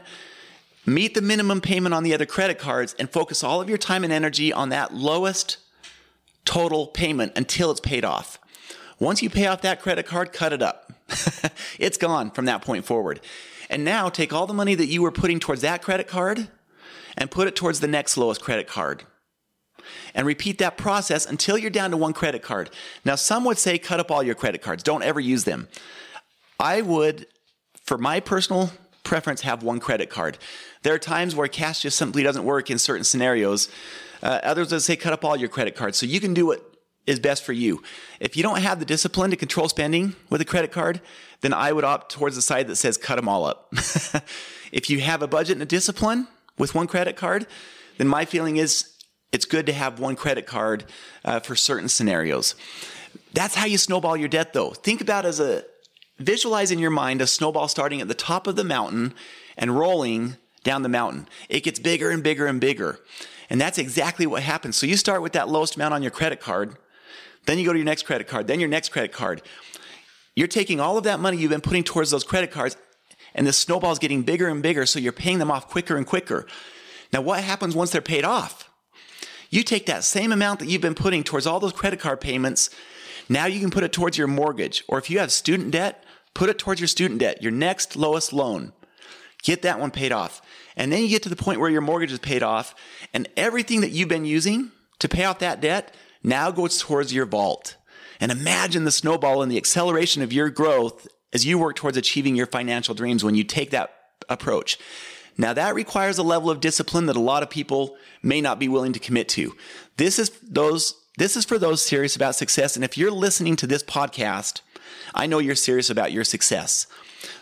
meet 0.86 1.14
the 1.14 1.22
minimum 1.22 1.60
payment 1.60 1.94
on 1.94 2.02
the 2.02 2.14
other 2.14 2.26
credit 2.26 2.58
cards, 2.58 2.94
and 2.98 3.10
focus 3.10 3.44
all 3.44 3.60
of 3.60 3.68
your 3.68 3.78
time 3.78 4.02
and 4.02 4.12
energy 4.12 4.52
on 4.52 4.70
that 4.70 4.94
lowest 4.94 5.58
total 6.44 6.86
payment 6.86 7.32
until 7.36 7.70
it's 7.70 7.80
paid 7.80 8.04
off. 8.04 8.38
Once 8.98 9.22
you 9.22 9.30
pay 9.30 9.46
off 9.46 9.62
that 9.62 9.80
credit 9.80 10.06
card, 10.06 10.32
cut 10.32 10.52
it 10.52 10.62
up. 10.62 10.92
it's 11.78 11.96
gone 11.96 12.30
from 12.30 12.44
that 12.46 12.62
point 12.62 12.84
forward. 12.84 13.20
And 13.70 13.84
now 13.84 14.08
take 14.08 14.32
all 14.32 14.46
the 14.46 14.54
money 14.54 14.74
that 14.74 14.86
you 14.86 15.02
were 15.02 15.10
putting 15.10 15.40
towards 15.40 15.62
that 15.62 15.82
credit 15.82 16.06
card 16.06 16.48
and 17.16 17.30
put 17.30 17.48
it 17.48 17.56
towards 17.56 17.80
the 17.80 17.88
next 17.88 18.16
lowest 18.16 18.40
credit 18.40 18.66
card. 18.66 19.04
And 20.14 20.26
repeat 20.26 20.58
that 20.58 20.76
process 20.76 21.26
until 21.26 21.58
you're 21.58 21.70
down 21.70 21.90
to 21.90 21.96
one 21.96 22.12
credit 22.12 22.42
card. 22.42 22.70
Now, 23.04 23.16
some 23.16 23.44
would 23.44 23.58
say 23.58 23.78
cut 23.78 24.00
up 24.00 24.10
all 24.10 24.22
your 24.22 24.34
credit 24.34 24.62
cards, 24.62 24.82
don't 24.82 25.02
ever 25.02 25.20
use 25.20 25.44
them. 25.44 25.68
I 26.58 26.80
would, 26.80 27.26
for 27.84 27.98
my 27.98 28.20
personal 28.20 28.70
preference, 29.02 29.42
have 29.42 29.62
one 29.62 29.80
credit 29.80 30.08
card. 30.08 30.38
There 30.82 30.94
are 30.94 30.98
times 30.98 31.34
where 31.34 31.48
cash 31.48 31.82
just 31.82 31.98
simply 31.98 32.22
doesn't 32.22 32.44
work 32.44 32.70
in 32.70 32.78
certain 32.78 33.04
scenarios. 33.04 33.68
Uh, 34.24 34.40
others 34.42 34.72
would 34.72 34.82
say 34.82 34.96
cut 34.96 35.12
up 35.12 35.24
all 35.24 35.36
your 35.36 35.48
credit 35.48 35.76
cards. 35.76 35.98
So 35.98 36.06
you 36.06 36.18
can 36.18 36.34
do 36.34 36.46
what 36.46 36.74
is 37.06 37.20
best 37.20 37.44
for 37.44 37.52
you. 37.52 37.82
If 38.18 38.36
you 38.36 38.42
don't 38.42 38.60
have 38.60 38.78
the 38.80 38.86
discipline 38.86 39.30
to 39.30 39.36
control 39.36 39.68
spending 39.68 40.16
with 40.30 40.40
a 40.40 40.44
credit 40.44 40.72
card, 40.72 41.02
then 41.42 41.52
I 41.52 41.70
would 41.72 41.84
opt 41.84 42.10
towards 42.10 42.34
the 42.34 42.42
side 42.42 42.66
that 42.68 42.76
says 42.76 42.96
cut 42.96 43.16
them 43.16 43.28
all 43.28 43.44
up. 43.44 43.68
if 44.72 44.88
you 44.88 45.00
have 45.00 45.20
a 45.20 45.26
budget 45.26 45.56
and 45.56 45.62
a 45.62 45.66
discipline 45.66 46.26
with 46.56 46.74
one 46.74 46.86
credit 46.86 47.16
card, 47.16 47.46
then 47.98 48.08
my 48.08 48.24
feeling 48.24 48.56
is 48.56 48.90
it's 49.30 49.44
good 49.44 49.66
to 49.66 49.72
have 49.72 50.00
one 50.00 50.16
credit 50.16 50.46
card 50.46 50.84
uh, 51.24 51.40
for 51.40 51.54
certain 51.54 51.88
scenarios. 51.88 52.54
That's 53.34 53.54
how 53.54 53.66
you 53.66 53.76
snowball 53.76 54.16
your 54.16 54.28
debt, 54.28 54.54
though. 54.54 54.70
Think 54.70 55.00
about 55.00 55.26
as 55.26 55.40
a 55.40 55.64
visualize 56.18 56.70
in 56.70 56.78
your 56.78 56.90
mind 56.90 57.20
a 57.20 57.26
snowball 57.26 57.68
starting 57.68 58.00
at 58.00 58.08
the 58.08 58.14
top 58.14 58.46
of 58.46 58.56
the 58.56 58.64
mountain 58.64 59.12
and 59.56 59.76
rolling 59.76 60.36
down 60.62 60.82
the 60.82 60.88
mountain. 60.88 61.28
It 61.48 61.64
gets 61.64 61.78
bigger 61.78 62.10
and 62.10 62.22
bigger 62.22 62.46
and 62.46 62.60
bigger. 62.60 63.00
And 63.50 63.60
that's 63.60 63.78
exactly 63.78 64.26
what 64.26 64.42
happens. 64.42 64.76
So 64.76 64.86
you 64.86 64.96
start 64.96 65.22
with 65.22 65.32
that 65.32 65.48
lowest 65.48 65.76
amount 65.76 65.94
on 65.94 66.02
your 66.02 66.10
credit 66.10 66.40
card 66.40 66.76
then 67.46 67.58
you 67.58 67.64
go 67.64 67.72
to 67.72 67.78
your 67.78 67.84
next 67.84 68.04
credit 68.04 68.26
card, 68.26 68.46
then 68.46 68.60
your 68.60 68.68
next 68.68 68.90
credit 68.90 69.12
card. 69.12 69.42
You're 70.34 70.48
taking 70.48 70.80
all 70.80 70.98
of 70.98 71.04
that 71.04 71.20
money 71.20 71.36
you've 71.36 71.50
been 71.50 71.60
putting 71.60 71.84
towards 71.84 72.10
those 72.10 72.24
credit 72.24 72.50
cards, 72.50 72.76
and 73.34 73.46
the 73.46 73.52
snowball 73.52 73.92
is 73.92 73.98
getting 73.98 74.22
bigger 74.22 74.48
and 74.48 74.62
bigger, 74.62 74.86
so 74.86 74.98
you're 74.98 75.12
paying 75.12 75.38
them 75.38 75.50
off 75.50 75.68
quicker 75.68 75.96
and 75.96 76.06
quicker. 76.06 76.46
Now, 77.12 77.20
what 77.20 77.42
happens 77.44 77.76
once 77.76 77.90
they're 77.90 78.00
paid 78.00 78.24
off? 78.24 78.70
You 79.50 79.62
take 79.62 79.86
that 79.86 80.04
same 80.04 80.32
amount 80.32 80.60
that 80.60 80.68
you've 80.68 80.82
been 80.82 80.94
putting 80.94 81.22
towards 81.22 81.46
all 81.46 81.60
those 81.60 81.72
credit 81.72 82.00
card 82.00 82.20
payments, 82.20 82.70
now 83.28 83.46
you 83.46 83.60
can 83.60 83.70
put 83.70 83.84
it 83.84 83.92
towards 83.92 84.18
your 84.18 84.26
mortgage. 84.26 84.84
Or 84.88 84.98
if 84.98 85.08
you 85.08 85.18
have 85.18 85.30
student 85.30 85.70
debt, 85.70 86.04
put 86.34 86.50
it 86.50 86.58
towards 86.58 86.80
your 86.80 86.88
student 86.88 87.20
debt, 87.20 87.42
your 87.42 87.52
next 87.52 87.96
lowest 87.96 88.32
loan. 88.32 88.72
Get 89.42 89.62
that 89.62 89.78
one 89.78 89.90
paid 89.90 90.12
off. 90.12 90.42
And 90.76 90.92
then 90.92 91.02
you 91.02 91.08
get 91.08 91.22
to 91.24 91.28
the 91.28 91.36
point 91.36 91.60
where 91.60 91.70
your 91.70 91.80
mortgage 91.80 92.12
is 92.12 92.18
paid 92.18 92.42
off, 92.42 92.74
and 93.12 93.28
everything 93.36 93.80
that 93.82 93.90
you've 93.90 94.08
been 94.08 94.24
using 94.24 94.72
to 94.98 95.08
pay 95.08 95.24
off 95.24 95.38
that 95.38 95.60
debt 95.60 95.94
now 96.22 96.50
goes 96.50 96.78
towards 96.80 97.12
your 97.12 97.26
vault. 97.26 97.76
And 98.20 98.32
imagine 98.32 98.84
the 98.84 98.90
snowball 98.90 99.42
and 99.42 99.50
the 99.50 99.56
acceleration 99.56 100.22
of 100.22 100.32
your 100.32 100.50
growth 100.50 101.06
as 101.32 101.44
you 101.44 101.58
work 101.58 101.76
towards 101.76 101.96
achieving 101.96 102.36
your 102.36 102.46
financial 102.46 102.94
dreams 102.94 103.24
when 103.24 103.34
you 103.34 103.44
take 103.44 103.70
that 103.70 103.94
approach. 104.28 104.78
Now 105.36 105.52
that 105.52 105.74
requires 105.74 106.16
a 106.18 106.22
level 106.22 106.48
of 106.48 106.60
discipline 106.60 107.06
that 107.06 107.16
a 107.16 107.20
lot 107.20 107.42
of 107.42 107.50
people 107.50 107.96
may 108.22 108.40
not 108.40 108.58
be 108.58 108.68
willing 108.68 108.92
to 108.92 109.00
commit 109.00 109.28
to. 109.30 109.54
This 109.96 110.18
is 110.18 110.30
those 110.42 110.94
this 111.16 111.36
is 111.36 111.44
for 111.44 111.58
those 111.58 111.80
serious 111.82 112.16
about 112.16 112.34
success 112.34 112.76
and 112.76 112.84
if 112.84 112.96
you're 112.96 113.10
listening 113.10 113.56
to 113.56 113.66
this 113.66 113.82
podcast, 113.82 114.60
I 115.14 115.26
know 115.26 115.38
you're 115.38 115.54
serious 115.54 115.90
about 115.90 116.12
your 116.12 116.24
success. 116.24 116.86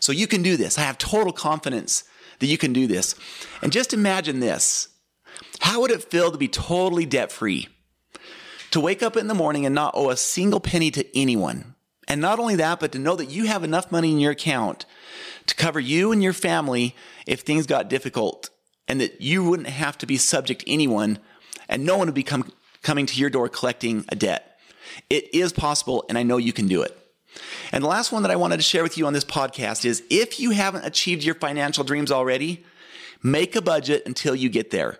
So 0.00 0.12
you 0.12 0.26
can 0.26 0.42
do 0.42 0.56
this. 0.56 0.78
I 0.78 0.82
have 0.82 0.98
total 0.98 1.32
confidence 1.32 2.04
that 2.42 2.48
you 2.48 2.58
can 2.58 2.74
do 2.74 2.86
this. 2.86 3.14
And 3.62 3.72
just 3.72 3.94
imagine 3.94 4.40
this. 4.40 4.88
How 5.60 5.80
would 5.80 5.90
it 5.90 6.04
feel 6.04 6.30
to 6.30 6.36
be 6.38 6.48
totally 6.48 7.06
debt 7.06 7.32
free? 7.32 7.68
to 8.72 8.80
wake 8.80 9.02
up 9.02 9.16
in 9.16 9.28
the 9.28 9.34
morning 9.34 9.64
and 9.64 9.74
not 9.74 9.94
owe 9.94 10.10
a 10.10 10.16
single 10.16 10.58
penny 10.58 10.90
to 10.90 11.18
anyone. 11.18 11.74
And 12.08 12.20
not 12.20 12.38
only 12.38 12.56
that, 12.56 12.80
but 12.80 12.90
to 12.92 12.98
know 12.98 13.14
that 13.16 13.30
you 13.30 13.44
have 13.44 13.62
enough 13.62 13.92
money 13.92 14.10
in 14.10 14.18
your 14.18 14.32
account 14.32 14.86
to 15.46 15.54
cover 15.54 15.78
you 15.78 16.10
and 16.10 16.22
your 16.22 16.32
family 16.32 16.96
if 17.26 17.40
things 17.40 17.66
got 17.66 17.88
difficult 17.88 18.50
and 18.88 19.00
that 19.00 19.20
you 19.20 19.44
wouldn't 19.44 19.68
have 19.68 19.98
to 19.98 20.06
be 20.06 20.16
subject 20.16 20.62
to 20.62 20.72
anyone 20.72 21.18
and 21.68 21.84
no 21.84 21.96
one 21.96 22.08
would 22.08 22.14
be 22.14 22.22
come, 22.22 22.50
coming 22.82 23.06
to 23.06 23.20
your 23.20 23.30
door 23.30 23.48
collecting 23.48 24.04
a 24.08 24.16
debt. 24.16 24.58
It 25.08 25.34
is 25.34 25.52
possible, 25.52 26.04
and 26.08 26.18
I 26.18 26.22
know 26.22 26.38
you 26.38 26.52
can 26.52 26.66
do 26.66 26.82
it. 26.82 26.98
And 27.72 27.82
the 27.82 27.88
last 27.88 28.12
one 28.12 28.22
that 28.22 28.30
I 28.30 28.36
wanted 28.36 28.58
to 28.58 28.62
share 28.62 28.82
with 28.82 28.98
you 28.98 29.06
on 29.06 29.12
this 29.12 29.24
podcast 29.24 29.84
is 29.84 30.02
if 30.10 30.38
you 30.38 30.50
haven't 30.50 30.84
achieved 30.84 31.24
your 31.24 31.34
financial 31.34 31.84
dreams 31.84 32.10
already, 32.10 32.64
make 33.22 33.56
a 33.56 33.62
budget 33.62 34.02
until 34.06 34.34
you 34.34 34.48
get 34.48 34.70
there. 34.70 34.98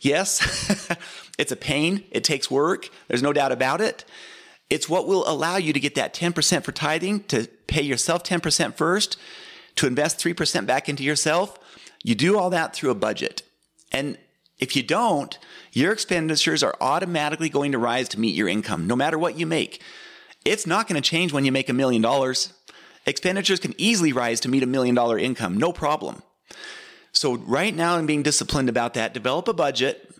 Yes, 0.00 0.90
it's 1.38 1.52
a 1.52 1.56
pain. 1.56 2.04
It 2.10 2.24
takes 2.24 2.50
work. 2.50 2.88
There's 3.08 3.22
no 3.22 3.32
doubt 3.32 3.52
about 3.52 3.80
it. 3.80 4.04
It's 4.68 4.88
what 4.88 5.06
will 5.06 5.28
allow 5.28 5.56
you 5.56 5.72
to 5.72 5.80
get 5.80 5.96
that 5.96 6.14
10% 6.14 6.64
for 6.64 6.72
tithing, 6.72 7.24
to 7.24 7.48
pay 7.66 7.82
yourself 7.82 8.22
10% 8.22 8.74
first, 8.74 9.18
to 9.76 9.86
invest 9.86 10.18
3% 10.18 10.66
back 10.66 10.88
into 10.88 11.04
yourself. 11.04 11.58
You 12.02 12.14
do 12.14 12.38
all 12.38 12.50
that 12.50 12.74
through 12.74 12.90
a 12.90 12.94
budget. 12.94 13.42
And 13.92 14.18
if 14.58 14.74
you 14.74 14.82
don't, 14.82 15.38
your 15.72 15.92
expenditures 15.92 16.62
are 16.62 16.74
automatically 16.80 17.48
going 17.48 17.72
to 17.72 17.78
rise 17.78 18.08
to 18.10 18.20
meet 18.20 18.34
your 18.34 18.48
income, 18.48 18.86
no 18.86 18.96
matter 18.96 19.18
what 19.18 19.38
you 19.38 19.46
make. 19.46 19.82
It's 20.44 20.66
not 20.66 20.88
going 20.88 21.00
to 21.00 21.08
change 21.08 21.32
when 21.32 21.44
you 21.44 21.52
make 21.52 21.68
a 21.68 21.74
million 21.74 22.02
dollars. 22.02 22.52
Expenditures 23.06 23.60
can 23.60 23.74
easily 23.78 24.12
rise 24.12 24.40
to 24.40 24.48
meet 24.48 24.62
a 24.62 24.66
million 24.66 24.94
dollar 24.94 25.18
income, 25.18 25.56
no 25.56 25.72
problem. 25.72 26.22
So, 27.12 27.36
right 27.36 27.74
now, 27.74 27.96
I'm 27.96 28.06
being 28.06 28.22
disciplined 28.22 28.68
about 28.68 28.94
that. 28.94 29.12
Develop 29.12 29.46
a 29.48 29.52
budget. 29.52 30.14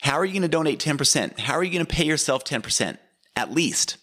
How 0.00 0.14
are 0.14 0.24
you 0.24 0.32
going 0.32 0.42
to 0.42 0.48
donate 0.48 0.80
10%? 0.80 1.38
How 1.38 1.54
are 1.54 1.62
you 1.64 1.72
going 1.72 1.84
to 1.84 1.94
pay 1.94 2.04
yourself 2.04 2.44
10% 2.44 2.98
at 3.34 3.52
least? 3.52 3.96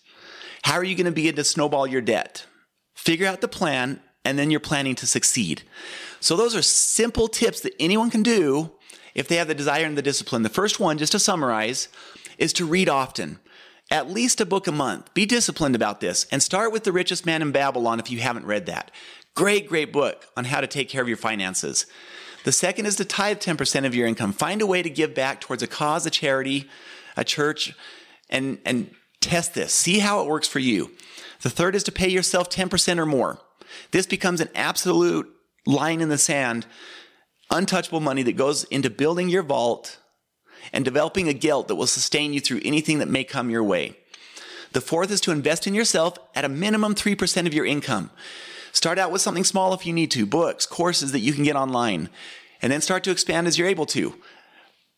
How 0.63 0.75
are 0.75 0.83
you 0.83 0.95
going 0.95 1.05
to 1.05 1.11
begin 1.11 1.35
to 1.35 1.43
snowball 1.43 1.87
your 1.87 2.01
debt? 2.01 2.45
Figure 2.93 3.27
out 3.27 3.41
the 3.41 3.47
plan, 3.47 3.99
and 4.23 4.37
then 4.37 4.51
you're 4.51 4.59
planning 4.59 4.95
to 4.95 5.07
succeed. 5.07 5.63
So, 6.19 6.35
those 6.35 6.55
are 6.55 6.61
simple 6.61 7.27
tips 7.27 7.61
that 7.61 7.73
anyone 7.79 8.09
can 8.09 8.23
do 8.23 8.71
if 9.15 9.27
they 9.27 9.37
have 9.37 9.47
the 9.47 9.55
desire 9.55 9.85
and 9.85 9.97
the 9.97 10.01
discipline. 10.01 10.43
The 10.43 10.49
first 10.49 10.79
one, 10.79 10.97
just 10.97 11.11
to 11.13 11.19
summarize, 11.19 11.89
is 12.37 12.53
to 12.53 12.65
read 12.65 12.89
often. 12.89 13.39
At 13.91 14.09
least 14.09 14.41
a 14.41 14.45
book 14.45 14.67
a 14.67 14.71
month. 14.71 15.13
Be 15.13 15.25
disciplined 15.25 15.75
about 15.75 15.99
this 15.99 16.25
and 16.31 16.41
start 16.41 16.71
with 16.71 16.83
The 16.83 16.91
Richest 16.91 17.25
Man 17.25 17.41
in 17.41 17.51
Babylon 17.51 17.99
if 17.99 18.09
you 18.09 18.19
haven't 18.19 18.45
read 18.45 18.65
that. 18.65 18.91
Great, 19.35 19.67
great 19.67 19.91
book 19.91 20.27
on 20.37 20.45
how 20.45 20.61
to 20.61 20.67
take 20.67 20.89
care 20.89 21.01
of 21.01 21.07
your 21.07 21.17
finances. 21.17 21.85
The 22.43 22.51
second 22.51 22.85
is 22.85 22.95
to 22.97 23.05
tithe 23.05 23.39
10% 23.39 23.85
of 23.85 23.95
your 23.95 24.07
income. 24.07 24.33
Find 24.33 24.61
a 24.61 24.67
way 24.67 24.83
to 24.83 24.89
give 24.89 25.13
back 25.13 25.41
towards 25.41 25.63
a 25.63 25.67
cause, 25.67 26.05
a 26.05 26.09
charity, 26.09 26.69
a 27.15 27.23
church, 27.23 27.73
and, 28.29 28.59
and 28.65 28.91
test 29.21 29.53
this. 29.53 29.73
See 29.73 29.99
how 29.99 30.21
it 30.21 30.27
works 30.27 30.47
for 30.47 30.59
you. 30.59 30.91
The 31.41 31.49
third 31.49 31.75
is 31.75 31.83
to 31.83 31.91
pay 31.91 32.09
yourself 32.09 32.49
10% 32.49 32.97
or 32.99 33.05
more. 33.05 33.39
This 33.91 34.05
becomes 34.05 34.41
an 34.41 34.49
absolute 34.55 35.29
line 35.65 36.01
in 36.01 36.09
the 36.09 36.17
sand, 36.17 36.65
untouchable 37.49 38.01
money 38.01 38.23
that 38.23 38.37
goes 38.37 38.65
into 38.65 38.89
building 38.89 39.29
your 39.29 39.43
vault 39.43 39.99
and 40.71 40.85
developing 40.85 41.27
a 41.27 41.33
gelt 41.33 41.67
that 41.67 41.75
will 41.75 41.87
sustain 41.87 42.33
you 42.33 42.39
through 42.39 42.61
anything 42.63 42.99
that 42.99 43.07
may 43.07 43.23
come 43.23 43.49
your 43.49 43.63
way. 43.63 43.95
The 44.71 44.81
fourth 44.81 45.11
is 45.11 45.21
to 45.21 45.31
invest 45.31 45.67
in 45.67 45.75
yourself 45.75 46.17
at 46.35 46.45
a 46.45 46.49
minimum 46.49 46.95
3% 46.95 47.45
of 47.45 47.53
your 47.53 47.65
income. 47.65 48.09
Start 48.71 48.97
out 48.97 49.11
with 49.11 49.21
something 49.21 49.43
small 49.43 49.73
if 49.73 49.85
you 49.85 49.93
need 49.93 50.09
to, 50.11 50.25
books, 50.25 50.65
courses 50.65 51.11
that 51.11 51.19
you 51.19 51.33
can 51.33 51.43
get 51.43 51.55
online, 51.55 52.09
and 52.61 52.71
then 52.71 52.81
start 52.81 53.03
to 53.03 53.11
expand 53.11 53.45
as 53.45 53.57
you're 53.57 53.67
able 53.67 53.85
to. 53.87 54.15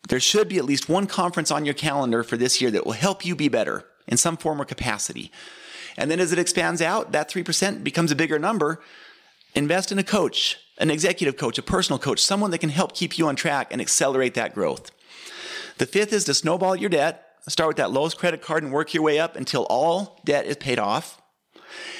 There 0.07 0.19
should 0.19 0.47
be 0.47 0.57
at 0.57 0.65
least 0.65 0.87
one 0.87 1.07
conference 1.07 1.51
on 1.51 1.65
your 1.65 1.73
calendar 1.73 2.23
for 2.23 2.37
this 2.37 2.61
year 2.61 2.71
that 2.71 2.85
will 2.85 2.93
help 2.93 3.25
you 3.25 3.35
be 3.35 3.49
better 3.49 3.85
in 4.07 4.17
some 4.17 4.37
form 4.37 4.61
or 4.61 4.65
capacity. 4.65 5.31
And 5.97 6.09
then 6.09 6.19
as 6.19 6.31
it 6.31 6.39
expands 6.39 6.81
out, 6.81 7.11
that 7.11 7.29
3% 7.29 7.83
becomes 7.83 8.11
a 8.11 8.15
bigger 8.15 8.39
number. 8.39 8.81
Invest 9.55 9.91
in 9.91 9.99
a 9.99 10.03
coach, 10.03 10.57
an 10.77 10.91
executive 10.91 11.37
coach, 11.37 11.57
a 11.57 11.63
personal 11.63 11.97
coach, 11.97 12.19
someone 12.19 12.51
that 12.51 12.59
can 12.59 12.69
help 12.69 12.93
keep 12.93 13.17
you 13.17 13.27
on 13.27 13.35
track 13.35 13.69
and 13.71 13.81
accelerate 13.81 14.35
that 14.35 14.53
growth. 14.53 14.91
The 15.77 15.85
fifth 15.85 16.13
is 16.13 16.23
to 16.25 16.33
snowball 16.33 16.75
your 16.75 16.89
debt. 16.89 17.21
Start 17.47 17.67
with 17.67 17.77
that 17.77 17.91
lowest 17.91 18.17
credit 18.17 18.41
card 18.41 18.63
and 18.63 18.71
work 18.71 18.93
your 18.93 19.03
way 19.03 19.19
up 19.19 19.35
until 19.35 19.65
all 19.69 20.19
debt 20.25 20.45
is 20.45 20.57
paid 20.57 20.79
off. 20.79 21.21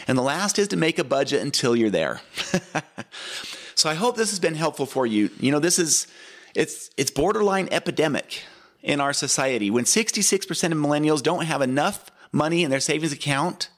And 0.08 0.18
the 0.18 0.24
last 0.24 0.58
is 0.58 0.68
to 0.70 0.78
make 0.78 0.98
a 0.98 1.04
budget 1.04 1.42
until 1.42 1.76
you're 1.76 1.90
there. 1.90 2.22
so 3.76 3.90
I 3.90 3.94
hope 3.96 4.16
this 4.16 4.30
has 4.30 4.40
been 4.40 4.56
helpful 4.56 4.86
for 4.86 5.06
you. 5.06 5.30
You 5.40 5.52
know, 5.52 5.60
this 5.60 5.78
is 5.80 6.08
it's 6.56 6.90
it's 6.98 7.12
borderline 7.12 7.68
epidemic 7.72 8.44
in 8.82 9.02
our 9.02 9.14
society 9.14 9.70
when 9.70 9.84
66% 9.84 10.72
of 10.72 10.78
millennials 10.78 11.22
don't 11.22 11.46
have 11.46 11.62
enough 11.62 12.12
money 12.32 12.64
in 12.64 12.72
their 12.72 12.80
savings 12.80 13.12
account 13.12 13.70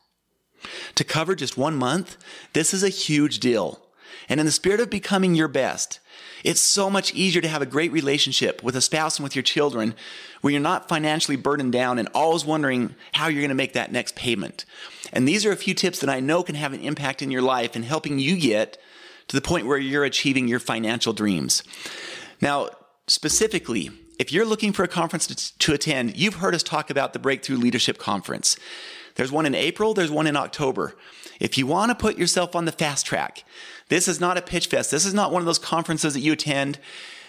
to 0.95 1.03
cover 1.03 1.35
just 1.35 1.57
one 1.57 1.75
month. 1.75 2.17
This 2.53 2.73
is 2.73 2.83
a 2.83 2.89
huge 2.89 3.39
deal. 3.39 3.86
And 4.29 4.39
in 4.39 4.45
the 4.45 4.51
spirit 4.51 4.79
of 4.79 4.89
becoming 4.89 5.35
your 5.35 5.47
best, 5.47 5.99
it's 6.43 6.61
so 6.61 6.89
much 6.89 7.13
easier 7.13 7.41
to 7.41 7.47
have 7.47 7.61
a 7.61 7.65
great 7.65 7.91
relationship 7.91 8.63
with 8.63 8.75
a 8.75 8.81
spouse 8.81 9.17
and 9.17 9.23
with 9.23 9.35
your 9.35 9.43
children 9.43 9.95
where 10.41 10.51
you're 10.51 10.61
not 10.61 10.87
financially 10.87 11.35
burdened 11.35 11.73
down 11.73 11.99
and 11.99 12.07
always 12.13 12.45
wondering 12.45 12.95
how 13.13 13.27
you're 13.27 13.41
going 13.41 13.49
to 13.49 13.55
make 13.55 13.73
that 13.73 13.91
next 13.91 14.15
payment. 14.15 14.65
And 15.11 15.27
these 15.27 15.45
are 15.45 15.51
a 15.51 15.57
few 15.57 15.73
tips 15.73 15.99
that 15.99 16.09
I 16.09 16.19
know 16.19 16.43
can 16.43 16.55
have 16.55 16.73
an 16.73 16.81
impact 16.81 17.21
in 17.21 17.31
your 17.31 17.41
life 17.41 17.75
and 17.75 17.83
helping 17.83 18.19
you 18.19 18.37
get 18.37 18.77
to 19.27 19.35
the 19.35 19.41
point 19.41 19.67
where 19.67 19.77
you're 19.77 20.05
achieving 20.05 20.47
your 20.47 20.59
financial 20.59 21.13
dreams. 21.13 21.63
Now, 22.39 22.69
specifically, 23.07 23.91
if 24.19 24.31
you're 24.31 24.45
looking 24.45 24.73
for 24.73 24.83
a 24.83 24.87
conference 24.87 25.27
to, 25.27 25.57
to 25.59 25.73
attend, 25.73 26.17
you've 26.17 26.35
heard 26.35 26.55
us 26.55 26.63
talk 26.63 26.89
about 26.89 27.13
the 27.13 27.19
Breakthrough 27.19 27.57
Leadership 27.57 27.97
Conference. 27.97 28.57
There's 29.15 29.31
one 29.31 29.45
in 29.45 29.55
April, 29.55 29.93
there's 29.93 30.11
one 30.11 30.27
in 30.27 30.35
October. 30.35 30.95
If 31.39 31.57
you 31.57 31.67
want 31.67 31.91
to 31.91 31.95
put 31.95 32.17
yourself 32.17 32.55
on 32.55 32.65
the 32.65 32.71
fast 32.71 33.05
track, 33.05 33.43
this 33.89 34.07
is 34.07 34.19
not 34.19 34.37
a 34.37 34.41
pitch 34.41 34.67
fest. 34.67 34.91
This 34.91 35.05
is 35.05 35.13
not 35.13 35.31
one 35.31 35.41
of 35.41 35.45
those 35.45 35.59
conferences 35.59 36.13
that 36.13 36.21
you 36.21 36.33
attend 36.33 36.79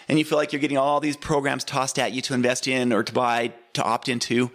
and 0.07 0.17
you 0.17 0.25
feel 0.25 0.37
like 0.37 0.51
you're 0.51 0.59
getting 0.59 0.77
all 0.77 0.99
these 0.99 1.15
programs 1.15 1.63
tossed 1.63 1.99
at 1.99 2.11
you 2.11 2.21
to 2.23 2.33
invest 2.33 2.67
in 2.67 2.91
or 2.91 3.03
to 3.03 3.13
buy, 3.13 3.53
to 3.73 3.83
opt 3.83 4.09
into. 4.09 4.51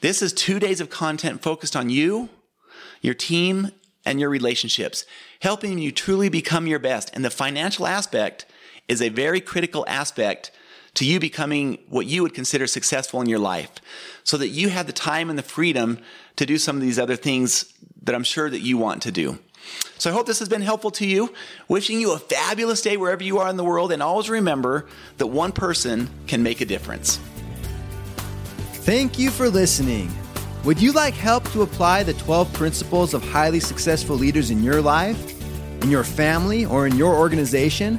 This 0.00 0.22
is 0.22 0.32
two 0.32 0.60
days 0.60 0.80
of 0.80 0.88
content 0.88 1.42
focused 1.42 1.74
on 1.74 1.90
you, 1.90 2.28
your 3.00 3.14
team, 3.14 3.72
and 4.06 4.20
your 4.20 4.30
relationships, 4.30 5.04
helping 5.40 5.78
you 5.78 5.90
truly 5.90 6.28
become 6.28 6.66
your 6.66 6.78
best. 6.78 7.10
And 7.12 7.24
the 7.24 7.30
financial 7.30 7.86
aspect 7.86 8.46
is 8.86 9.02
a 9.02 9.08
very 9.08 9.40
critical 9.40 9.84
aspect 9.88 10.50
to 10.94 11.04
you 11.04 11.18
becoming 11.18 11.78
what 11.88 12.06
you 12.06 12.22
would 12.22 12.34
consider 12.34 12.66
successful 12.66 13.20
in 13.20 13.28
your 13.28 13.38
life 13.38 13.70
so 14.22 14.36
that 14.36 14.48
you 14.48 14.68
have 14.68 14.86
the 14.86 14.92
time 14.92 15.28
and 15.28 15.38
the 15.38 15.42
freedom 15.42 15.98
to 16.36 16.46
do 16.46 16.56
some 16.56 16.76
of 16.76 16.82
these 16.82 16.98
other 16.98 17.16
things 17.16 17.72
that 18.02 18.14
I'm 18.14 18.24
sure 18.24 18.48
that 18.48 18.60
you 18.60 18.78
want 18.78 19.02
to 19.02 19.12
do. 19.12 19.38
So 19.98 20.10
I 20.10 20.12
hope 20.12 20.26
this 20.26 20.40
has 20.40 20.48
been 20.48 20.62
helpful 20.62 20.90
to 20.92 21.06
you. 21.06 21.32
Wishing 21.68 22.00
you 22.00 22.12
a 22.12 22.18
fabulous 22.18 22.82
day 22.82 22.96
wherever 22.96 23.22
you 23.22 23.38
are 23.38 23.48
in 23.48 23.56
the 23.56 23.64
world, 23.64 23.92
and 23.92 24.02
always 24.02 24.28
remember 24.28 24.86
that 25.16 25.28
one 25.28 25.52
person 25.52 26.10
can 26.26 26.42
make 26.42 26.60
a 26.60 26.66
difference. 26.66 27.18
Thank 28.84 29.18
you 29.18 29.30
for 29.30 29.48
listening. 29.48 30.12
Would 30.64 30.80
you 30.80 30.92
like 30.92 31.14
help 31.14 31.50
to 31.52 31.62
apply 31.62 32.02
the 32.02 32.14
12 32.14 32.52
principles 32.52 33.14
of 33.14 33.22
highly 33.22 33.60
successful 33.60 34.16
leaders 34.16 34.50
in 34.50 34.62
your 34.62 34.82
life, 34.82 35.40
in 35.82 35.90
your 35.90 36.04
family, 36.04 36.66
or 36.66 36.86
in 36.86 36.96
your 36.96 37.14
organization? 37.14 37.98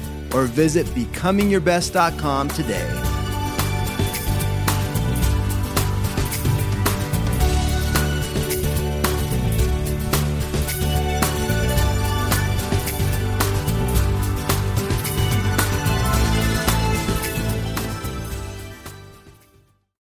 or 0.33 0.45
visit 0.45 0.85
becomingyourbest.com 0.87 2.49
today. 2.49 3.10